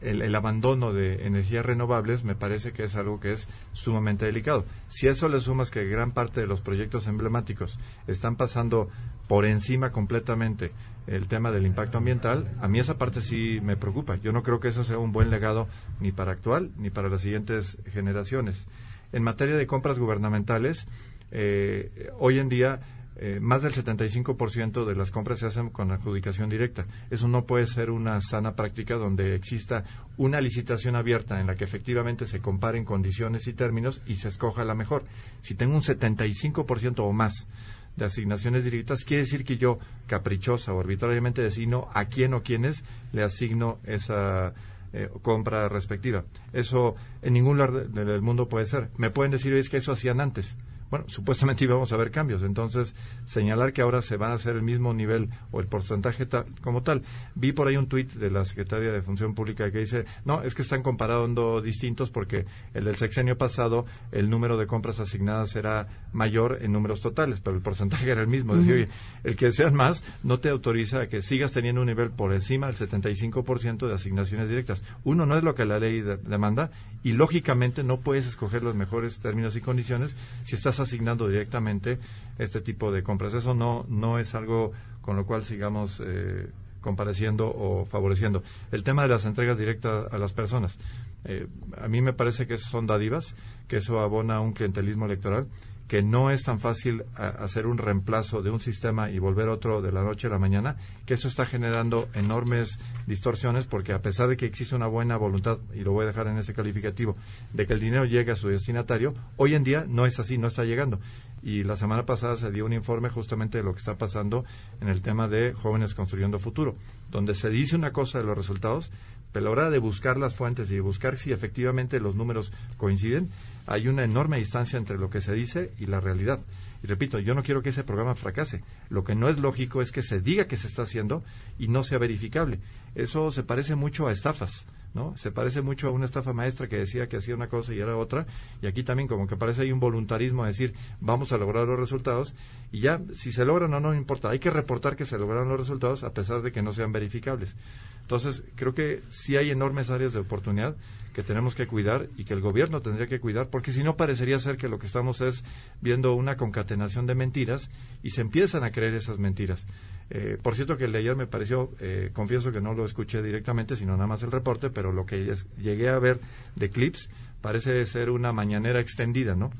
[0.00, 4.64] el, abandono de energías renovables me parece que es algo que es sumamente delicado.
[4.88, 8.90] Si a eso le sumas que gran parte de los proyectos emblemáticos están pasando
[9.28, 10.72] por encima completamente
[11.06, 14.16] el tema del impacto ambiental, a mí esa parte sí me preocupa.
[14.16, 15.68] Yo no creo que eso sea un buen legado
[16.00, 18.66] ni para actual ni para las siguientes generaciones.
[19.12, 20.86] En materia de compras gubernamentales,
[21.30, 22.80] eh, hoy en día
[23.16, 26.86] eh, más del 75% de las compras se hacen con adjudicación directa.
[27.10, 29.84] Eso no puede ser una sana práctica donde exista
[30.16, 34.64] una licitación abierta en la que efectivamente se comparen condiciones y términos y se escoja
[34.64, 35.04] la mejor.
[35.42, 37.48] Si tengo un 75% o más
[37.96, 42.82] de asignaciones directas, quiere decir que yo, caprichosa o arbitrariamente designo a quién o quiénes
[43.12, 44.54] le asigno esa
[44.94, 46.24] eh, compra respectiva.
[46.54, 48.88] Eso en ningún lugar del mundo puede ser.
[48.96, 50.56] Me pueden decir, es que eso hacían antes
[50.92, 52.42] bueno, supuestamente íbamos a ver cambios.
[52.42, 56.28] Entonces, señalar que ahora se van a hacer el mismo nivel o el porcentaje
[56.60, 57.02] como tal.
[57.34, 60.54] Vi por ahí un tuit de la Secretaría de Función Pública que dice, no, es
[60.54, 65.88] que están comparando distintos porque el del sexenio pasado, el número de compras asignadas era
[66.12, 68.54] mayor en números totales, pero el porcentaje era el mismo.
[68.54, 68.88] Decir, oye,
[69.24, 72.66] el que sean más no te autoriza a que sigas teniendo un nivel por encima
[72.66, 74.82] del 75% de asignaciones directas.
[75.04, 76.70] Uno, no es lo que la ley demanda
[77.04, 81.98] y lógicamente no puedes escoger los mejores términos y condiciones si estás asignando directamente
[82.38, 83.34] este tipo de compras.
[83.34, 86.48] Eso no, no es algo con lo cual sigamos eh,
[86.80, 88.42] compareciendo o favoreciendo.
[88.70, 90.78] El tema de las entregas directas a las personas.
[91.24, 91.46] Eh,
[91.80, 93.34] a mí me parece que son dádivas,
[93.68, 95.46] que eso abona un clientelismo electoral
[95.92, 99.92] que no es tan fácil hacer un reemplazo de un sistema y volver otro de
[99.92, 104.38] la noche a la mañana, que eso está generando enormes distorsiones porque a pesar de
[104.38, 107.14] que existe una buena voluntad, y lo voy a dejar en ese calificativo,
[107.52, 110.46] de que el dinero llegue a su destinatario, hoy en día no es así, no
[110.46, 110.98] está llegando.
[111.42, 114.46] Y la semana pasada se dio un informe justamente de lo que está pasando
[114.80, 116.74] en el tema de jóvenes construyendo futuro,
[117.10, 118.90] donde se dice una cosa de los resultados,
[119.32, 122.52] pero a la hora de buscar las fuentes y de buscar si efectivamente los números
[122.76, 123.30] coinciden,
[123.66, 126.40] hay una enorme distancia entre lo que se dice y la realidad.
[126.82, 128.62] Y repito, yo no quiero que ese programa fracase.
[128.90, 131.22] Lo que no es lógico es que se diga que se está haciendo
[131.58, 132.58] y no sea verificable.
[132.94, 134.66] Eso se parece mucho a estafas.
[134.94, 135.16] ¿No?
[135.16, 137.96] Se parece mucho a una estafa maestra que decía que hacía una cosa y era
[137.96, 138.26] otra,
[138.60, 141.78] y aquí también como que parece hay un voluntarismo de decir, vamos a lograr los
[141.78, 142.34] resultados,
[142.70, 145.48] y ya, si se logran o no, no importa, hay que reportar que se lograron
[145.48, 147.56] los resultados a pesar de que no sean verificables.
[148.02, 150.76] Entonces, creo que sí hay enormes áreas de oportunidad
[151.12, 154.38] que tenemos que cuidar y que el gobierno tendría que cuidar, porque si no parecería
[154.38, 155.44] ser que lo que estamos es
[155.80, 157.70] viendo una concatenación de mentiras
[158.02, 159.66] y se empiezan a creer esas mentiras.
[160.10, 163.22] Eh, por cierto que el de ayer me pareció, eh, confieso que no lo escuché
[163.22, 166.20] directamente, sino nada más el reporte, pero lo que llegué a ver
[166.54, 167.08] de clips
[167.40, 169.50] parece ser una mañanera extendida, ¿no?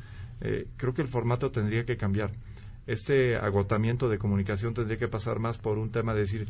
[0.41, 2.33] Eh, creo que el formato tendría que cambiar.
[2.87, 6.49] Este agotamiento de comunicación tendría que pasar más por un tema de decir,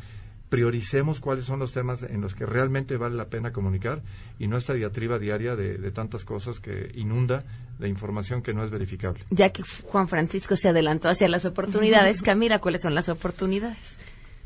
[0.53, 4.03] prioricemos cuáles son los temas en los que realmente vale la pena comunicar
[4.37, 7.43] y no esta diatriba diaria de, tantas cosas que inunda
[7.79, 9.23] de información que no es verificable.
[9.31, 13.97] Ya que Juan Francisco se adelantó hacia las oportunidades, Camila, ¿cuáles son las oportunidades?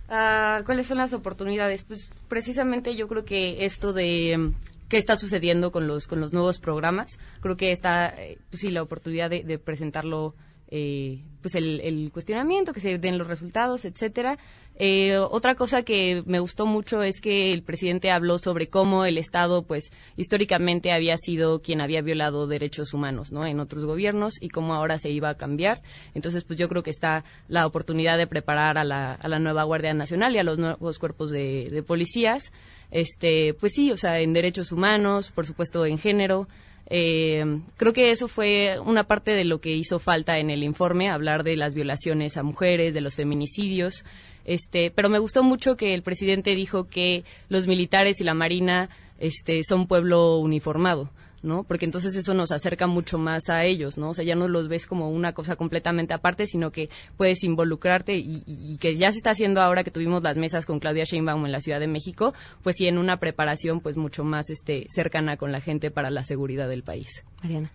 [0.08, 1.84] Ah, ¿Cuáles son las oportunidades?
[1.84, 4.54] Pues precisamente yo creo que esto de mm,
[4.88, 8.72] qué está sucediendo con los con los nuevos programas, creo que está, eh, pues sí,
[8.72, 10.36] la oportunidad de presentarlo
[10.70, 14.38] eh, pues el, cuestionamiento, que se den los resultados, etcétera.
[14.76, 19.18] Eh, otra cosa que me gustó mucho es que el presidente habló sobre cómo el
[19.18, 23.46] Estado, pues históricamente había sido quien había violado derechos humanos, ¿no?
[23.46, 25.82] En otros gobiernos y cómo ahora se iba a cambiar.
[26.14, 29.64] Entonces, pues yo creo que está la oportunidad de preparar a la, a la nueva
[29.64, 32.52] Guardia Nacional y a los nuevos cuerpos de, de policías.
[32.92, 36.48] Este, pues sí, o sea, en derechos humanos, por supuesto, en género.
[36.89, 41.10] Eh, creo que eso fue una parte de lo que hizo falta en el informe,
[41.10, 44.06] hablar de las violaciones a mujeres, de los feminicidios.
[44.45, 48.89] Este, pero me gustó mucho que el presidente dijo que los militares y la marina
[49.19, 51.12] este, son pueblo uniformado.
[51.43, 51.63] ¿No?
[51.63, 54.10] Porque entonces eso nos acerca mucho más a ellos, ¿no?
[54.10, 58.15] O sea, ya no los ves como una cosa completamente aparte, sino que puedes involucrarte
[58.15, 61.52] y, que ya se está haciendo ahora que tuvimos las mesas con Claudia Sheinbaum en
[61.52, 65.52] la Ciudad de México, pues sí en una preparación pues mucho más este cercana con
[65.52, 67.23] la gente para la seguridad del país.
[67.41, 67.71] Mariana.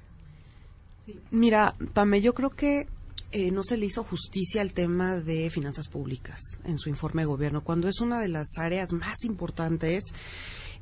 [1.30, 2.86] Mira, Pame, yo creo que
[3.32, 7.26] eh, no se le hizo justicia al tema de finanzas públicas en su informe de
[7.26, 10.04] gobierno, cuando es una de las áreas más importantes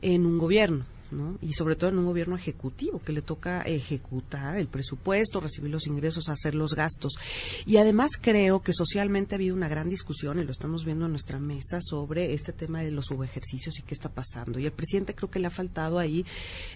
[0.03, 0.85] en un gobierno.
[1.11, 1.39] ¿No?
[1.41, 5.87] Y sobre todo en un gobierno ejecutivo que le toca ejecutar el presupuesto, recibir los
[5.87, 7.15] ingresos, hacer los gastos.
[7.67, 11.13] Y además creo que socialmente ha habido una gran discusión, y lo estamos viendo en
[11.13, 14.59] nuestra mesa, sobre este tema de los subejercicios y qué está pasando.
[14.59, 16.25] Y el presidente creo que le ha faltado ahí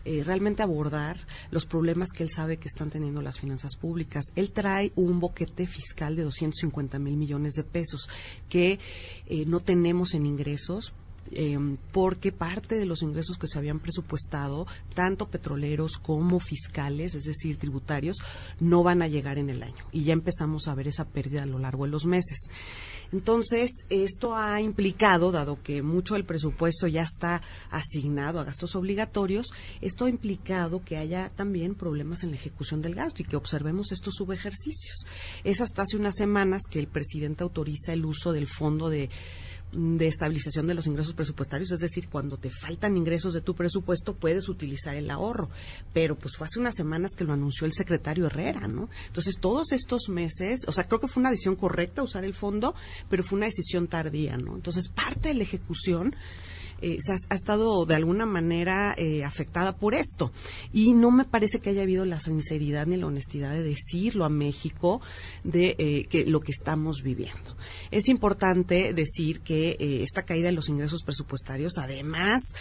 [0.04, 1.16] eh, realmente abordar
[1.50, 4.26] los problemas que él sabe que están teniendo las finanzas públicas.
[4.36, 8.08] Él trae un boquete fiscal de 250 mil millones de pesos
[8.48, 8.78] que
[9.26, 10.94] eh, no tenemos en ingresos
[11.30, 17.24] Em, porque parte de los ingresos que se habían presupuestado, tanto petroleros como fiscales, es
[17.24, 18.18] decir, tributarios,
[18.60, 19.84] no van a llegar en el año.
[19.90, 22.48] Y ya empezamos a ver esa pérdida a lo largo de los meses.
[23.12, 29.52] Entonces, esto ha implicado, dado que mucho del presupuesto ya está asignado a gastos obligatorios,
[29.80, 33.92] esto ha implicado que haya también problemas en la ejecución del gasto y que observemos
[33.92, 35.06] estos subejercicios.
[35.42, 39.10] Es hasta hace unas semanas que el presidente autoriza el uso del fondo de
[39.74, 44.14] de estabilización de los ingresos presupuestarios, es decir, cuando te faltan ingresos de tu presupuesto
[44.14, 45.50] puedes utilizar el ahorro,
[45.92, 48.88] pero pues fue hace unas semanas que lo anunció el secretario Herrera, ¿no?
[49.06, 52.74] Entonces, todos estos meses, o sea, creo que fue una decisión correcta usar el fondo,
[53.08, 54.54] pero fue una decisión tardía, ¿no?
[54.54, 56.14] Entonces, parte de la ejecución
[56.82, 60.32] eh, ha, estado de alguna manera eh, afectada por esto.
[60.72, 64.28] Y no me parece que haya habido la sinceridad ni la honestidad de decirlo a
[64.28, 65.00] México
[65.42, 67.56] de eh, que lo que estamos viviendo.
[67.90, 72.54] Es importante decir que esta caída de los ingresos presupuestarios, además,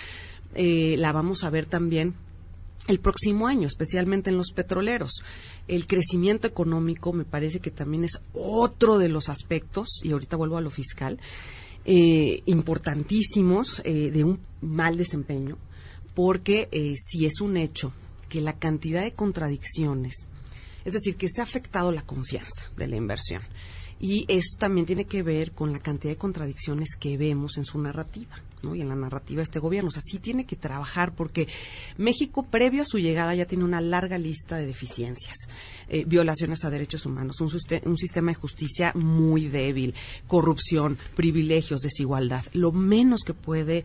[0.56, 2.16] la vamos a ver también
[2.88, 5.24] el próximo año, especialmente en los petroleros.
[5.68, 10.58] El crecimiento económico me parece que también es otro de los aspectos, y ahorita vuelvo
[10.58, 11.20] a lo fiscal,
[11.86, 15.58] eh, importantísimos eh, de un mal desempeño,
[16.16, 17.94] porque eh, si es un hecho
[18.30, 20.28] que la cantidad de contradicciones,
[20.86, 23.42] es decir, que se ha afectado la confianza de la inversión,
[24.00, 27.80] y eso también tiene que ver con la cantidad de contradicciones que vemos en su
[27.80, 28.36] narrativa
[28.74, 29.90] y en la narrativa de este gobierno.
[29.90, 31.48] O sea, sí tiene que trabajar porque
[31.98, 35.36] México, previo a su llegada, ya tiene una larga lista de deficiencias,
[35.90, 37.50] eh, violaciones a derechos humanos, un,
[37.98, 39.94] sistema de justicia muy débil,
[40.28, 42.46] corrupción, privilegios, desigualdad.
[42.54, 43.84] Lo menos que puede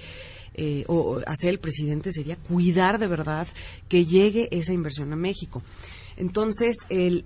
[0.54, 0.84] eh,
[1.26, 3.48] hacer el presidente sería cuidar de verdad
[3.88, 5.62] que llegue esa inversión a México.
[6.18, 7.22] Entonces, el,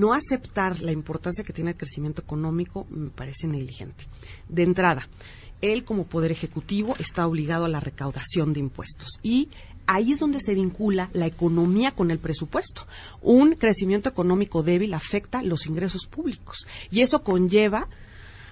[0.00, 4.06] no aceptar la importancia que tiene el crecimiento económico me parece negligente.
[4.48, 5.08] De entrada,
[5.62, 9.08] él como poder ejecutivo está obligado a la recaudación de impuestos.
[9.22, 9.48] Y
[9.86, 12.86] ahí es donde se vincula la economía con el presupuesto.
[13.22, 16.66] Un crecimiento económico débil afecta los ingresos públicos.
[16.90, 17.88] Y eso conlleva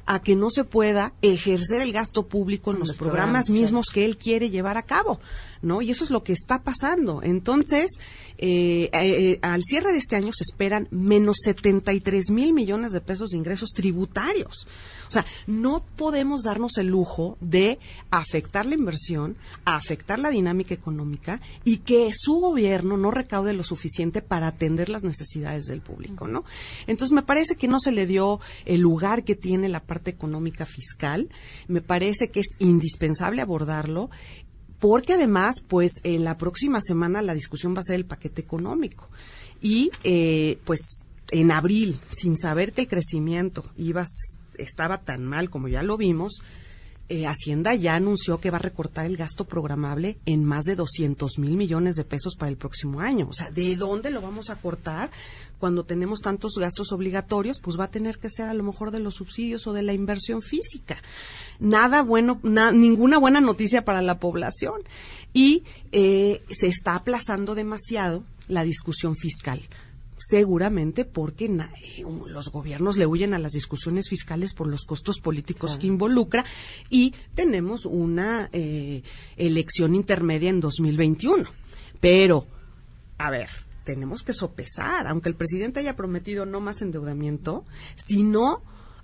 [0.07, 4.17] a que no se pueda ejercer el gasto público en los, programas, mismos que él
[4.17, 5.21] quiere llevar a cabo,
[5.63, 5.83] ¿no?
[5.83, 7.23] Y eso es lo que está pasando.
[7.23, 7.99] Entonces,
[8.39, 13.31] eh, eh, al cierre de este año se esperan menos 73 mil millones de pesos
[13.31, 14.67] de ingresos tributarios.
[15.09, 21.41] O sea, no podemos darnos el lujo de afectar la inversión, afectar la dinámica económica
[21.65, 26.45] y que su gobierno no recaude lo suficiente para atender las necesidades del público, ¿no?
[26.87, 30.65] Entonces, me parece que no se le dio el lugar que tiene la parte económica
[30.65, 31.29] fiscal.
[31.67, 34.11] Me parece que es indispensable abordarlo
[34.81, 39.09] porque además, pues, en la próxima semana la discusión va a ser el paquete económico.
[39.61, 44.05] Y, eh, pues, en abril, sin saber que el crecimiento iba
[44.57, 46.43] estaba tan mal como ya lo vimos,
[47.11, 51.39] eh, Hacienda ya anunció que va a recortar el gasto programable en más de 200
[51.39, 53.27] mil millones de pesos para el próximo año.
[53.29, 55.11] O sea, ¿de dónde lo vamos a cortar
[55.59, 57.59] cuando tenemos tantos gastos obligatorios?
[57.61, 59.93] Pues va a tener que ser a lo mejor de los subsidios o de la
[59.93, 61.03] inversión física.
[61.59, 64.81] Nada bueno, ninguna buena noticia para la población.
[65.33, 69.61] Y eh, se está aplazando demasiado la discusión fiscal
[70.21, 75.79] seguramente porque eh, los gobiernos le huyen a las discusiones fiscales por los costos políticos
[75.79, 76.45] que involucra.
[76.91, 79.03] Y tenemos una eh,
[79.37, 81.45] elección intermedia en 2021.
[82.01, 82.47] Pero,
[83.19, 83.49] a ver,
[83.85, 87.65] tenemos que sopesar, aunque el presidente haya prometido no más endeudamiento,
[87.97, 88.23] si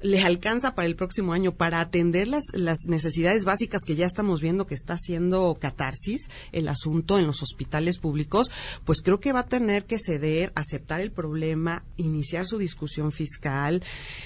[0.02, 4.06] no le alcanza para el próximo año para atender las, las necesidades básicas que ya
[4.06, 8.50] estamos viendo que está haciendo catarsis el asunto en los hospitales públicos,
[8.84, 13.82] pues creo que va a tener que ceder, aceptar el problema, iniciar su discusión fiscal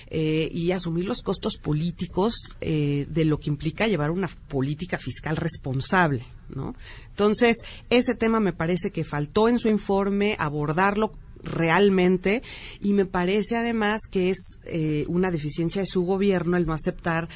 [0.09, 5.37] eh, y asumir los costos políticos eh, de lo que implica llevar una política fiscal
[5.37, 6.24] responsable.
[6.48, 6.74] ¿no?
[7.11, 7.59] Entonces,
[7.90, 12.43] ese tema me parece que faltó en su informe abordarlo realmente
[12.80, 17.28] y me parece además que es eh, una deficiencia de su gobierno el no aceptar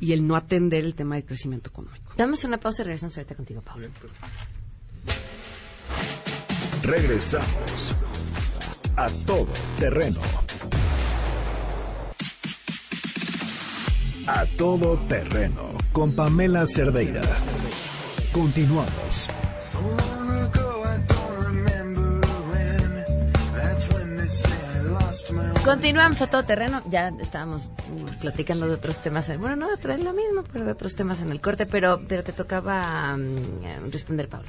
[0.00, 2.12] y el no atender el tema del crecimiento económico.
[2.16, 3.88] Damos una pausa y regresamos ahorita contigo, Pablo.
[6.82, 7.94] Regresamos
[8.96, 9.48] a todo
[9.78, 10.20] terreno.
[14.26, 17.22] A todo terreno con Pamela Cerdeira.
[18.32, 19.28] Continuamos.
[25.64, 26.82] Continuamos a todo terreno.
[26.88, 27.70] Ya estábamos
[28.22, 29.28] platicando de otros temas.
[29.38, 31.66] Bueno, no de lo mismo, pero de otros temas en el corte.
[31.66, 34.48] Pero, pero te tocaba mm, responder, Pablo.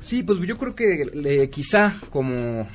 [0.00, 2.66] Sí, pues yo creo que quizá como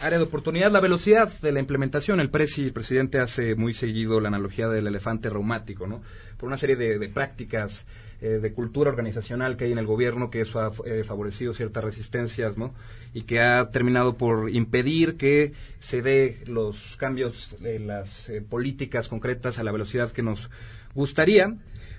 [0.00, 2.20] área de oportunidad, la velocidad de la implementación.
[2.20, 6.02] El, el presidente hace muy seguido la analogía del elefante reumático, ¿no?
[6.36, 7.86] Por una serie de, prácticas
[8.20, 11.84] eh, de cultura organizacional que hay en el gobierno, que eso ha eh, favorecido ciertas
[11.84, 12.74] resistencias, ¿no?
[13.14, 19.08] Y que ha terminado por impedir que se dé los cambios de las eh, políticas
[19.08, 20.50] concretas a la velocidad que nos
[20.94, 21.56] gustaría.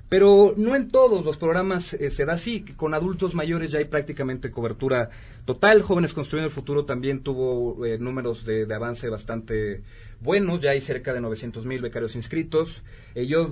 [0.10, 2.66] Pero no en todos los programas eh, se da así.
[2.76, 5.12] Con adultos mayores ya hay prácticamente cobertura
[5.46, 5.84] total.
[5.84, 9.84] Jóvenes Construyendo el Futuro también tuvo eh, números de, avance bastante
[10.22, 10.62] buenos.
[10.62, 12.84] Ya hay cerca de 900 mil becarios inscritos.
[13.16, 13.52] Eh, yo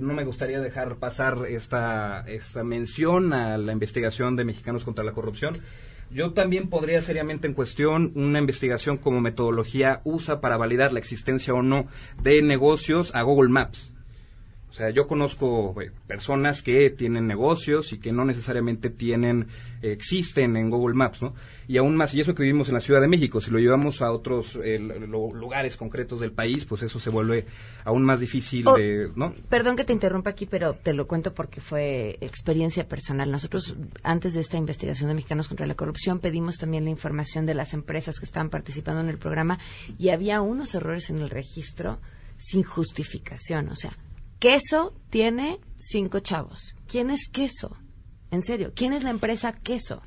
[0.00, 5.12] no me gustaría dejar pasar esta, esta mención a la investigación de Mexicanos contra la
[5.12, 5.54] Corrupción.
[6.10, 11.54] Yo también podría seriamente en cuestión una investigación como metodología usa para validar la existencia
[11.54, 11.86] o no
[12.20, 13.92] de negocios a Google Maps.
[14.70, 19.48] O sea, yo conozco eh, personas que tienen negocios y que no necesariamente tienen,
[19.82, 21.34] existen en Google Maps, ¿no?
[21.66, 24.00] Y aún más, y eso que vivimos en la Ciudad de México, si lo llevamos
[24.00, 27.46] a otros eh, lugares concretos del país, pues eso se vuelve
[27.84, 29.34] aún más difícil oh, de, ¿no?
[29.48, 33.28] Perdón que te interrumpa aquí, pero te lo cuento porque fue experiencia personal.
[33.30, 37.54] Nosotros, antes de esta investigación de Mexicanos contra la Corrupción, pedimos también la información de
[37.54, 39.58] las empresas que estaban participando en el programa
[39.98, 41.98] y había unos errores en el registro
[42.38, 43.90] sin justificación, o sea,
[44.40, 46.74] Queso tiene cinco chavos.
[46.88, 47.76] ¿Quién es queso?
[48.30, 50.00] En serio, ¿quién es la empresa queso?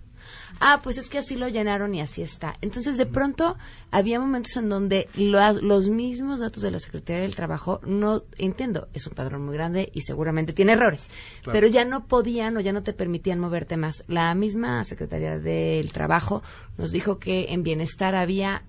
[0.59, 2.55] Ah, pues es que así lo llenaron y así está.
[2.61, 3.57] Entonces, de pronto,
[3.91, 9.05] había momentos en donde los mismos datos de la Secretaría del Trabajo, no entiendo, es
[9.05, 11.11] un padrón muy grande y seguramente tiene errores,
[11.51, 14.03] pero ya no podían o ya no te permitían moverte más.
[14.07, 16.41] La misma Secretaría del Trabajo
[16.79, 18.63] nos dijo que en bienestar había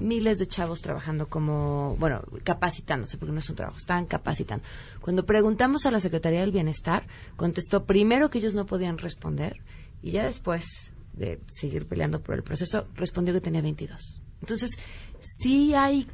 [0.00, 4.64] miles de chavos trabajando como, bueno, capacitándose, porque no es un trabajo, están capacitando.
[5.00, 9.60] Cuando preguntamos a la Secretaría del Bienestar, contestó primero que ellos no podían responder
[10.02, 14.20] y ya después de seguir peleando por el proceso, respondió que tenía 22.
[14.40, 14.70] Entonces,
[15.42, 16.06] sí hay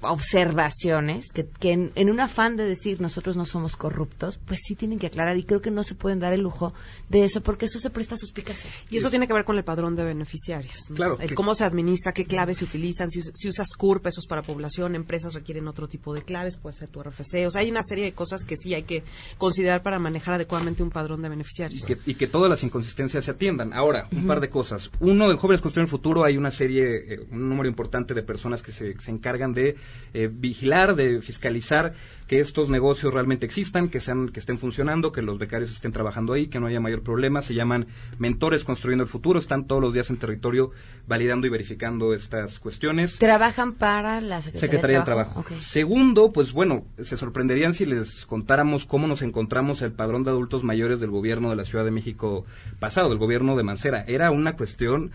[0.00, 4.98] observaciones que, que en, un afán de decir nosotros no somos corruptos, pues sí tienen
[4.98, 6.72] que aclarar y creo que no se pueden dar el lujo
[7.08, 8.84] de eso porque eso se presta a suspicacias.
[8.90, 10.76] Y eso tiene que ver con el padrón de beneficiarios.
[10.94, 11.18] Claro.
[11.18, 15.34] El cómo se administra, qué claves se utilizan, si, usas CURP, pesos para población, empresas
[15.34, 17.46] requieren otro tipo de claves, puede ser tu RFC.
[17.46, 19.04] O sea, hay una serie de cosas que sí hay que
[19.38, 21.84] considerar para manejar adecuadamente un padrón de beneficiarios.
[22.06, 23.72] Y que, todas las inconsistencias se atiendan.
[23.72, 24.90] Ahora, un par de cosas.
[25.00, 28.62] Uno, en Jóvenes Construyen el Futuro hay una serie, eh, un número importante de personas
[28.62, 29.71] que se, se encargan de
[30.14, 31.94] eh, vigilar, de fiscalizar
[32.26, 36.32] que estos negocios realmente existan, que sean, que estén funcionando, que los becarios estén trabajando
[36.32, 37.42] ahí, que no haya mayor problema.
[37.42, 37.86] Se llaman
[38.18, 39.38] mentores construyendo el futuro.
[39.38, 40.70] Están todos los días en territorio
[41.06, 43.18] validando y verificando estas cuestiones.
[43.18, 45.44] Trabajan para la Secretaría, del Trabajo.
[45.58, 50.64] Segundo, pues bueno, se sorprenderían si les contáramos cómo nos encontramos el padrón de adultos
[50.64, 52.46] mayores del gobierno de la Ciudad de México
[52.78, 54.04] pasado, del gobierno de Mancera.
[54.06, 55.10] Era una cuestión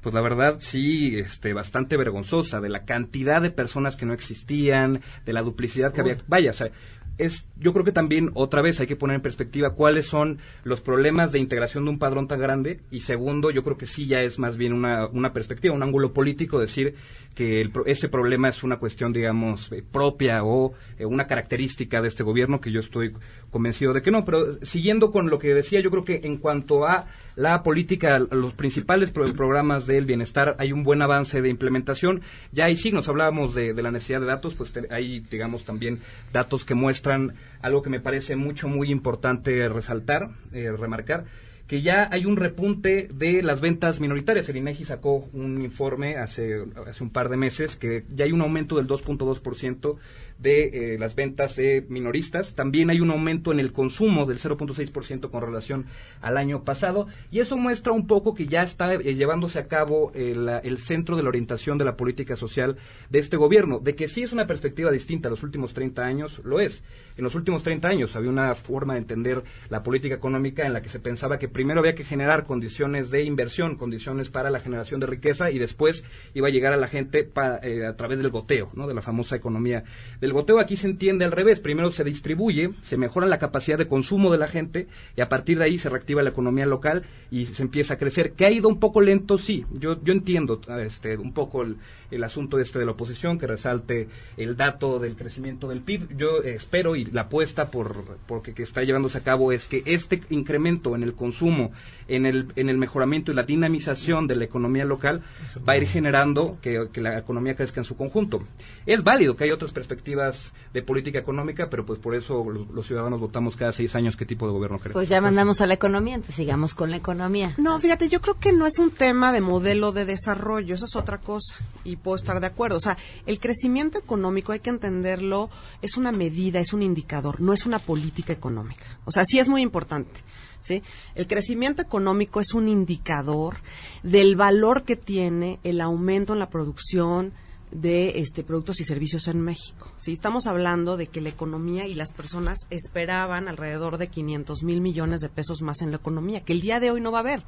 [0.00, 5.00] pues la verdad sí, este, bastante vergonzosa de la cantidad de personas que no existían,
[5.24, 6.18] de la duplicidad que había.
[6.28, 6.70] Vaya, o sea,
[7.18, 10.80] es, yo creo que también otra vez hay que poner en perspectiva cuáles son los
[10.80, 14.22] problemas de integración de un padrón tan grande y segundo, yo creo que sí ya
[14.22, 16.94] es más bien una, una perspectiva, un ángulo político decir
[17.34, 22.22] que ese problema es una cuestión, digamos, eh, propia o eh, una característica de este
[22.22, 23.12] gobierno que yo estoy
[23.50, 24.24] convencido de que no.
[24.24, 27.06] Pero siguiendo con lo que decía, yo creo que en cuanto a
[27.36, 32.22] la política, los principales programas del bienestar, hay un buen avance de implementación.
[32.50, 36.00] Ya hay signos, hablábamos de, la necesidad de datos, pues hay, digamos, también
[36.32, 41.26] datos que muestran algo que me parece mucho, muy importante resaltar, eh, remarcar
[41.66, 44.48] que ya hay un repunte de las ventas minoritarias.
[44.48, 48.40] El INEGI sacó un informe hace, hace un par de meses que ya hay un
[48.40, 49.96] aumento del 2.2%
[50.38, 52.54] de eh, las ventas minoristas.
[52.54, 55.86] También hay un aumento en el consumo del 0.6% con relación
[56.20, 57.06] al año pasado.
[57.30, 61.16] Y eso muestra un poco que ya está eh, llevándose a cabo el, el, centro
[61.16, 62.76] de la orientación de la política social
[63.10, 63.78] de este gobierno.
[63.78, 66.82] De que sí es una perspectiva distinta a los últimos 30 años, lo es.
[67.16, 70.82] En los últimos 30 años había una forma de entender la política económica en la
[70.82, 75.00] que se pensaba que primero había que generar condiciones de inversión, condiciones para la generación
[75.00, 77.30] de riqueza y después iba a llegar a la gente
[77.62, 78.86] eh, a través del goteo, ¿no?
[78.86, 79.84] de la famosa economía
[80.20, 81.60] de Del goteo aquí se entiende al revés.
[81.60, 85.56] Primero se distribuye, se mejora la capacidad de consumo de la gente y a partir
[85.56, 88.32] de ahí se reactiva la economía local y se empieza a crecer.
[88.32, 89.64] Que ha ido un poco lento, sí.
[89.70, 91.76] Yo, yo entiendo este, un poco el,
[92.10, 96.16] el asunto este de la oposición, que resalte el dato del crecimiento del PIB.
[96.16, 100.22] Yo espero y la apuesta por, porque que está llevándose a cabo es que este
[100.30, 101.72] incremento en el consumo,
[102.08, 105.22] en el, en el mejoramiento y la dinamización de la economía local
[105.68, 108.42] va a ir generando que, la economía crezca en su conjunto.
[108.86, 113.20] Es válido que hay otras perspectivas de política económica, pero pues por eso los, ciudadanos
[113.20, 114.94] votamos cada seis años qué tipo de gobierno queremos.
[114.94, 117.54] Pues ya mandamos a la economía, entonces sigamos con la economía.
[117.58, 120.96] No, fíjate, yo creo que no es un tema de modelo de desarrollo, eso es
[120.96, 122.76] otra cosa y puedo estar de acuerdo.
[122.76, 125.50] O sea, el crecimiento económico hay que entenderlo,
[125.82, 128.84] es una medida, es un indicador, no es una política económica.
[129.04, 130.20] O sea, sí es muy importante.
[130.60, 130.82] ¿Sí?
[131.14, 133.58] El crecimiento económico es un indicador
[134.02, 137.32] del valor que tiene el aumento en la producción
[137.70, 139.92] de este, productos y servicios en México.
[139.98, 140.12] ¿sí?
[140.12, 145.20] Estamos hablando de que la economía y las personas esperaban alrededor de 500 mil millones
[145.20, 147.44] de pesos más en la economía, que el día de hoy no va a haber.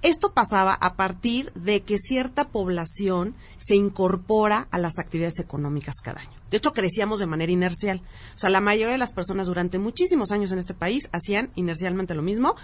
[0.00, 6.20] Esto pasaba a partir de que cierta población se incorpora a las actividades económicas cada
[6.20, 6.30] año.
[6.50, 8.00] De hecho, crecíamos de manera inercial.
[8.34, 12.14] O sea, la mayoría de las personas durante muchísimos años en este país hacían inercialmente
[12.14, 12.54] lo mismo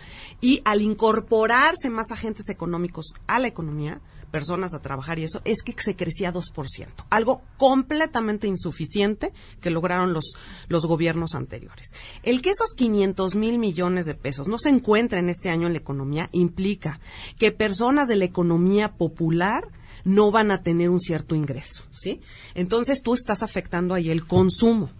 [0.40, 4.00] y al incorporarse más agentes económicos a la economía,
[4.34, 6.88] personas a trabajar y eso, es que se crecía 2%.
[7.08, 10.34] Algo completamente insuficiente que lograron los,
[10.66, 11.94] los gobiernos anteriores.
[12.24, 15.78] El que esos 500 mil millones de pesos no se encuentren este año en la
[15.78, 16.98] economía implica
[17.38, 19.68] que personas de la economía popular
[20.02, 22.20] no van a tener un cierto ingreso, ¿sí?
[22.56, 24.90] Entonces tú estás afectando ahí el consumo.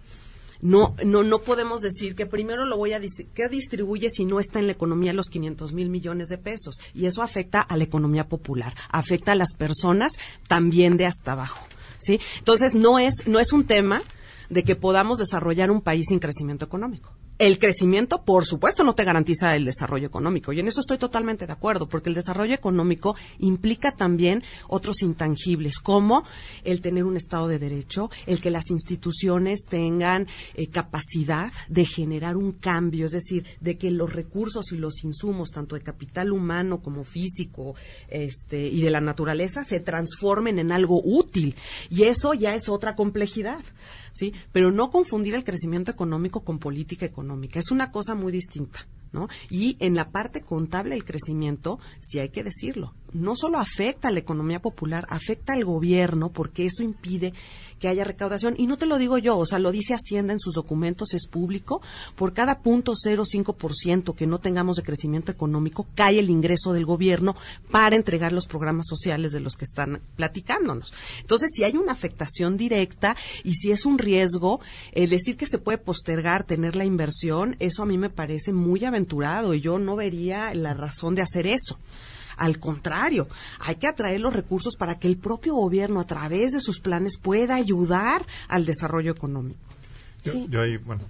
[0.65, 3.01] No, no, no podemos decir que primero lo voy a
[3.35, 6.77] que distribuye si no está en la economía los 500 mil millones de pesos.
[6.95, 10.15] Y eso afecta a la economía popular, afecta a las personas
[10.49, 11.61] también de hasta abajo.
[11.99, 12.19] ¿sí?
[12.39, 14.03] Entonces, no es, no es un tema
[14.49, 19.05] de que podamos desarrollar un país sin crecimiento económico el crecimiento, por supuesto, no te
[19.05, 20.53] garantiza el desarrollo económico.
[20.53, 25.79] Y en eso estoy totalmente de acuerdo, porque el desarrollo económico implica también otros intangibles,
[25.79, 26.25] como
[26.63, 32.37] el tener un Estado de Derecho, el que las instituciones tengan eh, capacidad de generar
[32.37, 36.81] un cambio, es decir, de que los recursos y los insumos, tanto de capital humano
[36.83, 37.75] como físico
[38.09, 41.57] este, y de la naturaleza, se transformen en algo útil.
[41.91, 43.65] Y eso ya es otra complejidad.
[44.15, 44.33] ¿Sí?
[44.53, 47.59] Pero no confundir el crecimiento económico con política económica.
[47.59, 49.29] Es una cosa muy distinta, ¿no?
[49.49, 54.11] Y en la parte contable el crecimiento, sí hay que decirlo, no solo afecta a
[54.11, 57.33] la economía popular, afecta al gobierno porque eso impide
[57.79, 58.55] que haya recaudación.
[58.59, 61.29] Y no te lo digo yo, o sea, lo dice Hacienda en sus documentos, es
[61.29, 61.81] público.
[62.17, 67.37] Por cada punto 0,5% que no tengamos de crecimiento económico, cae el ingreso del gobierno
[67.71, 70.93] para entregar los programas sociales de los que están platicándonos.
[71.21, 74.61] Entonces, si hay una afectación directa y si es un riesgo,
[74.93, 78.85] el decir que se puede postergar tener la inversión, eso a mí me parece muy
[78.85, 79.04] aventurado
[79.55, 81.79] y yo no vería la razón de hacer eso.
[82.37, 83.29] Al contrario,
[83.61, 87.19] hay que atraer los recursos para que el propio gobierno, a través de sus planes,
[87.19, 89.61] pueda ayudar al desarrollo económico.
[90.85, 91.03] bueno.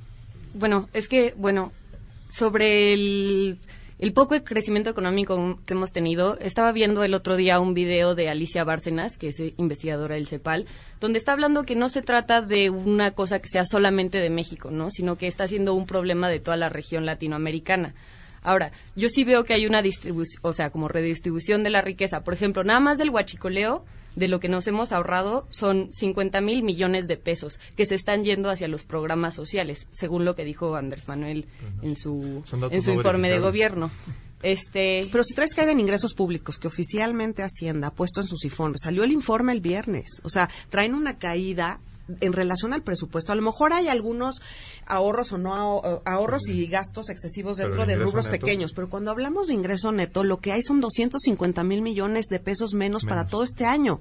[0.54, 1.72] Bueno, es que, bueno,
[2.30, 3.58] sobre el,
[3.98, 8.28] el poco crecimiento económico que hemos tenido, estaba viendo el otro día un video de
[8.28, 10.66] Alicia Bárcenas, que es investigadora del CEPAL,
[11.00, 14.70] donde está hablando que no se trata de una cosa que sea solamente de México,
[14.70, 14.90] ¿no?
[14.90, 17.94] Sino que está siendo un problema de toda la región latinoamericana.
[18.42, 22.22] Ahora, yo sí veo que hay una distribución, o sea, como redistribución de la riqueza.
[22.24, 23.84] Por ejemplo, nada más del huachicoleo,
[24.16, 28.24] de lo que nos hemos ahorrado son 50 mil millones de pesos que se están
[28.24, 31.46] yendo hacia los programas sociales, según lo que dijo Andrés Manuel
[31.82, 33.90] en su, en su informe de gobierno.
[34.42, 35.08] Este...
[35.10, 38.82] Pero si traes caída en ingresos públicos, que oficialmente Hacienda ha puesto en sus informes,
[38.82, 41.80] salió el informe el viernes, o sea, traen una caída
[42.20, 43.32] en relación al presupuesto.
[43.32, 44.40] A lo mejor hay algunos
[44.86, 49.54] ahorros o no ahorros y gastos excesivos dentro de rubros pequeños, pero cuando hablamos de
[49.54, 53.64] ingreso neto, lo que hay son 250 mil millones de pesos menos, para todo este
[53.64, 54.00] año.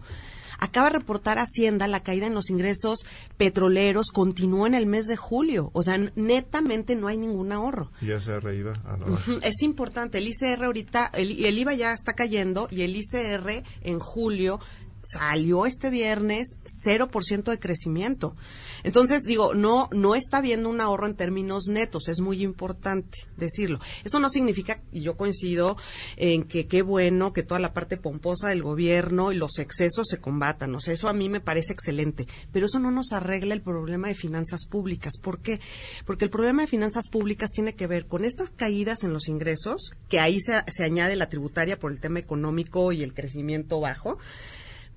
[0.60, 3.06] Acaba de reportar Hacienda la caída en los ingresos
[3.38, 5.72] petroleros continuó en el mes de julio.
[5.74, 7.92] O sea, netamente no hay ningún ahorro.
[8.02, 8.98] Y ICR iba a
[9.42, 10.20] Es importante.
[10.20, 14.60] El ICR ahorita, el, el IVA ya está cayendo y el ICR en julio
[15.04, 18.36] salió este viernes 0% de crecimiento.
[18.84, 23.80] Entonces, digo, no, no está viendo un ahorro en términos netos, es muy importante decirlo.
[24.04, 25.78] Eso no significa, y yo coincido
[26.16, 30.20] en que qué bueno que toda la parte pomposa del gobierno y los excesos se
[30.20, 33.62] combatan, o sea, eso a mí me parece excelente, pero eso no nos arregla el
[33.62, 35.18] problema de finanzas públicas.
[35.22, 35.60] ¿Por qué?
[36.06, 39.92] Porque el problema de finanzas públicas tiene que ver con estas caídas en los ingresos,
[40.08, 44.18] que ahí se, se añade la tributaria por el tema económico y el crecimiento bajo,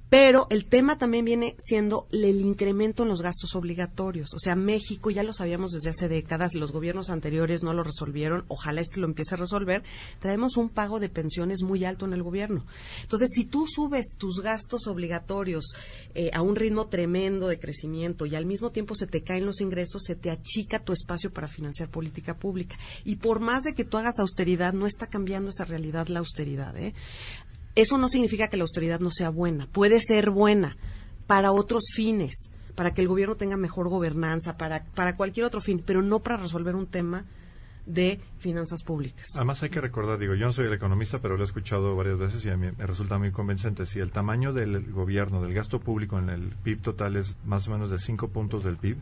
[0.09, 4.33] Pero el tema también viene siendo el incremento en los gastos obligatorios.
[4.35, 8.45] O sea, México ya lo sabíamos desde hace décadas, los gobiernos anteriores no lo resolvieron,
[8.49, 9.83] ojalá este lo empiece a resolver.
[10.21, 12.67] Traemos un pago de pensiones muy alto en el gobierno.
[13.03, 15.75] Entonces, si tú subes tus gastos obligatorios
[16.15, 19.61] eh, a un ritmo tremendo de crecimiento y al mismo tiempo se te caen los
[19.61, 22.77] ingresos, se te achica tu espacio para financiar política pública.
[23.05, 26.77] Y por más de que tú hagas austeridad, no está cambiando esa realidad la austeridad.
[26.77, 26.95] ¿eh?
[27.77, 29.69] Eso no significa que la austeridad no sea buena.
[29.71, 30.77] Puede ser buena
[31.27, 35.83] para otros fines, para que el gobierno tenga mejor gobernanza, para, para cualquier otro fin,
[35.85, 37.27] pero no para resolver un tema
[37.85, 39.27] de finanzas públicas.
[39.37, 42.19] Además hay que recordar, digo, yo no soy el economista, pero lo he escuchado varias
[42.19, 43.87] veces y a mí me resulta muy convincente.
[43.87, 47.73] Si el tamaño del gobierno, del gasto público en el PIB total es más o
[47.73, 48.97] menos de 5 puntos del PIB,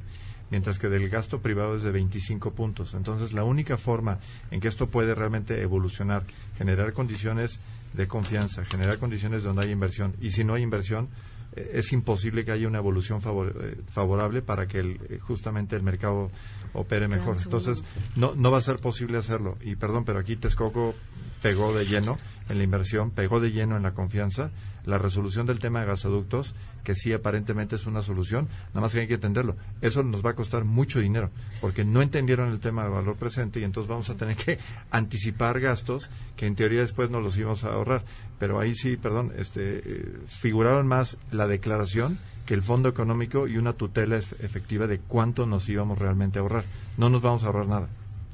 [0.50, 2.94] mientras que del gasto privado es de 25 puntos.
[2.94, 4.18] Entonces, la única forma
[4.50, 6.24] en que esto puede realmente evolucionar,
[6.58, 7.60] generar condiciones
[7.94, 10.14] de confianza, generar condiciones donde haya inversión.
[10.20, 11.08] Y si no hay inversión,
[11.54, 15.82] eh, es imposible que haya una evolución eh, favorable para que el, eh, justamente el
[15.82, 16.30] mercado
[16.72, 17.36] opere mejor.
[17.42, 17.84] Entonces,
[18.16, 19.56] no, no va a ser posible hacerlo.
[19.60, 20.94] Y perdón, pero aquí Texcoco
[21.40, 22.18] pegó de lleno
[22.48, 24.50] en la inversión, pegó de lleno en la confianza.
[24.86, 26.54] La resolución del tema de gasoductos
[26.84, 29.56] que sí aparentemente es una solución, nada más que hay que entenderlo.
[29.80, 31.30] Eso nos va a costar mucho dinero,
[31.60, 34.58] porque no entendieron el tema de valor presente y entonces vamos a tener que
[34.90, 38.04] anticipar gastos que en teoría después nos los íbamos a ahorrar.
[38.38, 43.56] Pero ahí sí, perdón, este, eh, figuraron más la declaración que el fondo económico y
[43.56, 46.64] una tutela efectiva de cuánto nos íbamos realmente a ahorrar.
[46.98, 47.88] No nos vamos a ahorrar nada.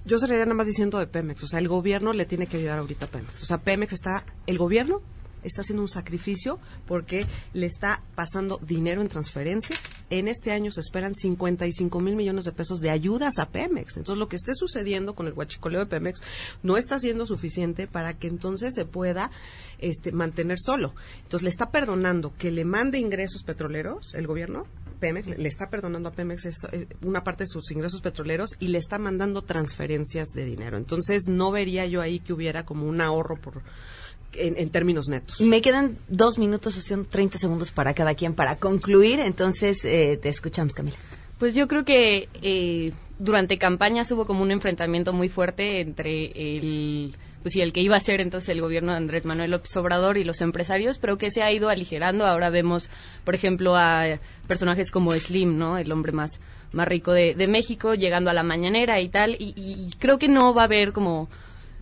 [0.04, 2.78] Yo sería nada más diciendo de Pemex, o sea, el gobierno le tiene que ayudar
[2.78, 3.42] ahorita a Pemex.
[3.42, 5.02] O sea, Pemex está, el gobierno
[5.42, 9.78] está haciendo un sacrificio porque le está pasando dinero en transferencias.
[10.10, 13.96] En este año se esperan 55 mil millones de pesos de ayudas a Pemex.
[13.96, 16.22] Entonces, lo que esté sucediendo con el huachicoleo de Pemex
[16.62, 19.30] no está siendo suficiente para que entonces se pueda
[19.78, 20.94] este, mantener solo.
[21.22, 24.66] Entonces, le está perdonando que le mande ingresos petroleros el gobierno.
[25.00, 28.78] Pemex le está perdonando a Pemex eh, una parte de sus ingresos petroleros y le
[28.78, 30.76] está mandando transferencias de dinero.
[30.76, 33.62] Entonces, no vería yo ahí que hubiera como un ahorro por
[34.34, 35.40] en, términos netos.
[35.40, 40.18] Me quedan dos minutos o son 30 segundos para cada quien para concluir, entonces eh,
[40.20, 40.96] te escuchamos, Camila.
[41.38, 47.16] Pues yo creo que eh, durante campañas hubo como un enfrentamiento muy fuerte entre el
[47.42, 50.24] pues el que iba a ser entonces el gobierno de Andrés Manuel López Obrador y
[50.24, 52.26] los empresarios, pero que se ha ido aligerando.
[52.26, 52.90] Ahora vemos,
[53.24, 55.78] por ejemplo, a personajes como Slim, ¿no?
[55.78, 56.38] El hombre más,
[56.72, 60.62] más rico de, México, llegando a la mañanera y tal, y creo que no va
[60.62, 61.30] a haber como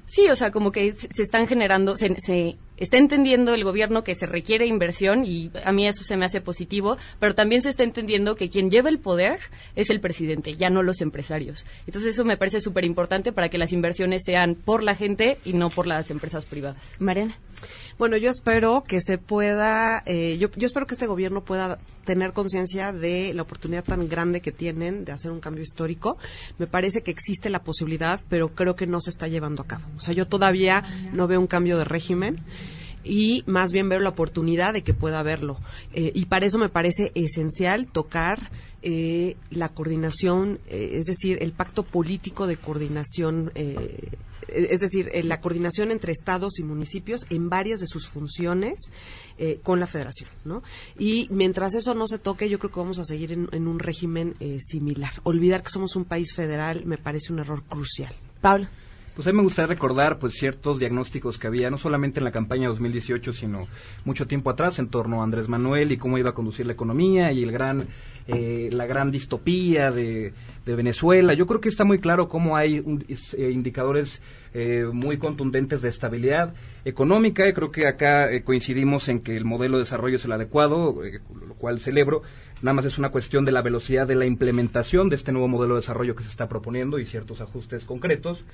[0.09, 4.15] Sí, o sea, como que se están generando, se, se, está entendiendo el gobierno que
[4.15, 7.83] se requiere inversión y a mí eso se me hace positivo, pero también se está
[7.83, 9.39] entendiendo que quien lleva el poder
[9.77, 11.67] es el presidente, ya no los empresarios.
[11.87, 15.53] Entonces eso me parece súper importante para que las inversiones sean por la gente y
[15.53, 16.83] no por las empresas privadas.
[16.99, 17.39] Mariana.
[17.99, 21.79] Bueno, yo espero que se pueda, eh, yo, yo espero que este gobierno pueda
[22.09, 26.17] tener conciencia de la oportunidad tan grande que tienen de hacer un cambio histórico.
[26.57, 29.85] Me parece que existe la posibilidad, pero creo que no se está llevando a cabo.
[29.95, 30.83] O sea, yo todavía
[31.13, 32.41] no veo un cambio de régimen
[33.05, 35.59] y más bien veo la oportunidad de que pueda haberlo.
[35.93, 38.51] Eh, y para eso me parece esencial tocar
[38.81, 44.13] eh, la coordinación, es decir, el pacto político de coordinación eh,
[44.49, 48.92] es decir, eh, la coordinación entre estados y municipios en varias de sus funciones
[49.38, 50.62] eh, con la federación, ¿no?
[50.99, 54.34] Y mientras eso no se toque, yo creo que vamos a seguir en, un régimen
[54.61, 55.12] similar.
[55.24, 58.14] Olvidar que somos un país federal me parece un error crucial.
[58.40, 58.68] Pablo.
[59.18, 62.30] Pues a mí me gustaría recordar pues ciertos diagnósticos que había, no solamente en la
[62.30, 63.66] campaña 2018, sino
[64.05, 67.32] mucho tiempo atrás en torno a Andrés Manuel y cómo iba a conducir la economía
[67.32, 67.88] y el gran,
[68.28, 70.34] eh, la gran distopía de,
[70.75, 71.35] Venezuela.
[71.35, 72.85] Yo creo que está muy claro cómo hay
[73.37, 74.21] eh, indicadores
[74.55, 76.55] eh, muy contundentes de estabilidad
[76.85, 77.53] económica.
[77.53, 81.01] Creo que acá coincidimos en que el modelo de desarrollo es el adecuado,
[81.47, 82.23] lo cual celebro.
[82.62, 85.75] Nada más es una cuestión de la velocidad de la implementación de este nuevo modelo
[85.75, 88.45] de desarrollo que se está proponiendo y ciertos ajustes concretos.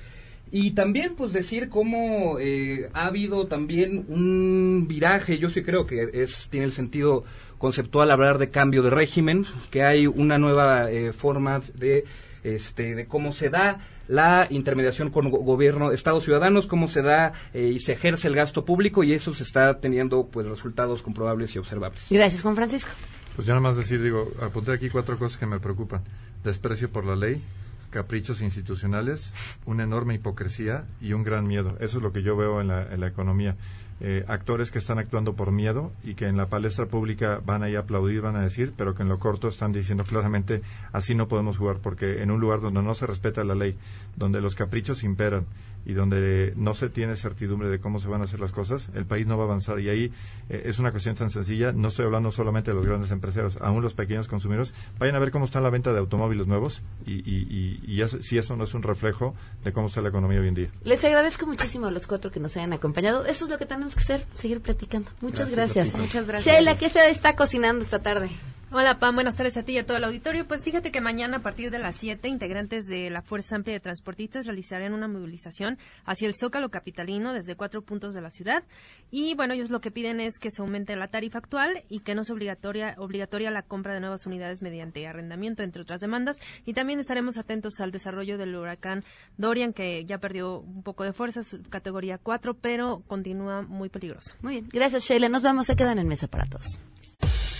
[0.51, 6.09] Y también, pues, decir cómo eh, ha habido también un viraje, yo sí creo que
[6.13, 7.23] es tiene el sentido
[7.57, 12.05] conceptual hablar de cambio de régimen, que hay una nueva eh, forma de,
[12.43, 17.71] este, de cómo se da la intermediación con gobierno, Estados ciudadanos, cómo se da eh,
[17.73, 21.59] y se ejerce el gasto público y eso se está teniendo, pues, resultados comprobables y
[21.59, 22.05] observables.
[22.09, 22.91] Gracias, Juan Francisco.
[23.35, 26.01] Pues ya nada más decir, digo, apunté aquí cuatro cosas que me preocupan.
[26.43, 27.43] Desprecio por la ley,
[27.89, 29.33] caprichos institucionales,
[29.65, 31.75] una enorme hipocresía y un gran miedo.
[31.79, 33.57] Eso es lo que yo veo en la, en la economía.
[34.01, 37.67] Eh, actores que están actuando por miedo y que en la palestra pública van a
[37.67, 41.29] a aplaudir, van a decir, pero que en lo corto están diciendo claramente así no
[41.29, 43.77] podemos jugar porque en un lugar donde no se respeta la ley,
[44.17, 45.45] donde los caprichos imperan,
[45.85, 49.05] y donde no se tiene certidumbre de cómo se van a hacer las cosas, el
[49.05, 49.79] país no va a avanzar.
[49.79, 50.11] Y ahí
[50.49, 51.71] eh, es una cuestión tan sencilla.
[51.71, 54.73] No estoy hablando solamente de los grandes empresarios, aún los pequeños consumidores.
[54.97, 58.73] Vayan a ver cómo está la venta de automóviles nuevos y, si eso no es
[58.73, 60.69] un reflejo de cómo está la economía hoy en día.
[60.83, 63.25] Les agradezco muchísimo a los cuatro que nos hayan acompañado.
[63.25, 65.11] Eso es lo que tenemos que hacer, seguir platicando.
[65.21, 65.97] Muchas gracias.
[65.97, 66.55] Muchas gracias.
[66.55, 68.29] Sheila, ¿qué se está cocinando esta tarde?
[68.77, 69.15] Hola, Pam.
[69.15, 70.45] Buenas tardes a ti y a todo el auditorio.
[70.45, 73.79] Pues fíjate que mañana, a partir de las 7, integrantes de la Fuerza Amplia de
[73.79, 78.65] Transportistas realizarán una movilización hacia el Zócalo Capitalino desde cuatro puntos de la ciudad.
[79.11, 82.15] Y bueno, ellos lo que piden es que se aumente la tarifa actual y que
[82.15, 86.37] no sea obligatoria, obligatoria la compra de nuevas unidades mediante arrendamiento, entre otras demandas.
[86.65, 89.03] Y también estaremos atentos al desarrollo del huracán
[89.37, 94.35] Dorian, que ya perdió un poco de fuerza, su categoría 4, pero continúa muy peligroso.
[94.41, 94.69] Muy bien.
[94.69, 95.29] Gracias, Sheila.
[95.29, 95.65] Nos vamos.
[95.65, 96.81] Se quedan en mesa para todos.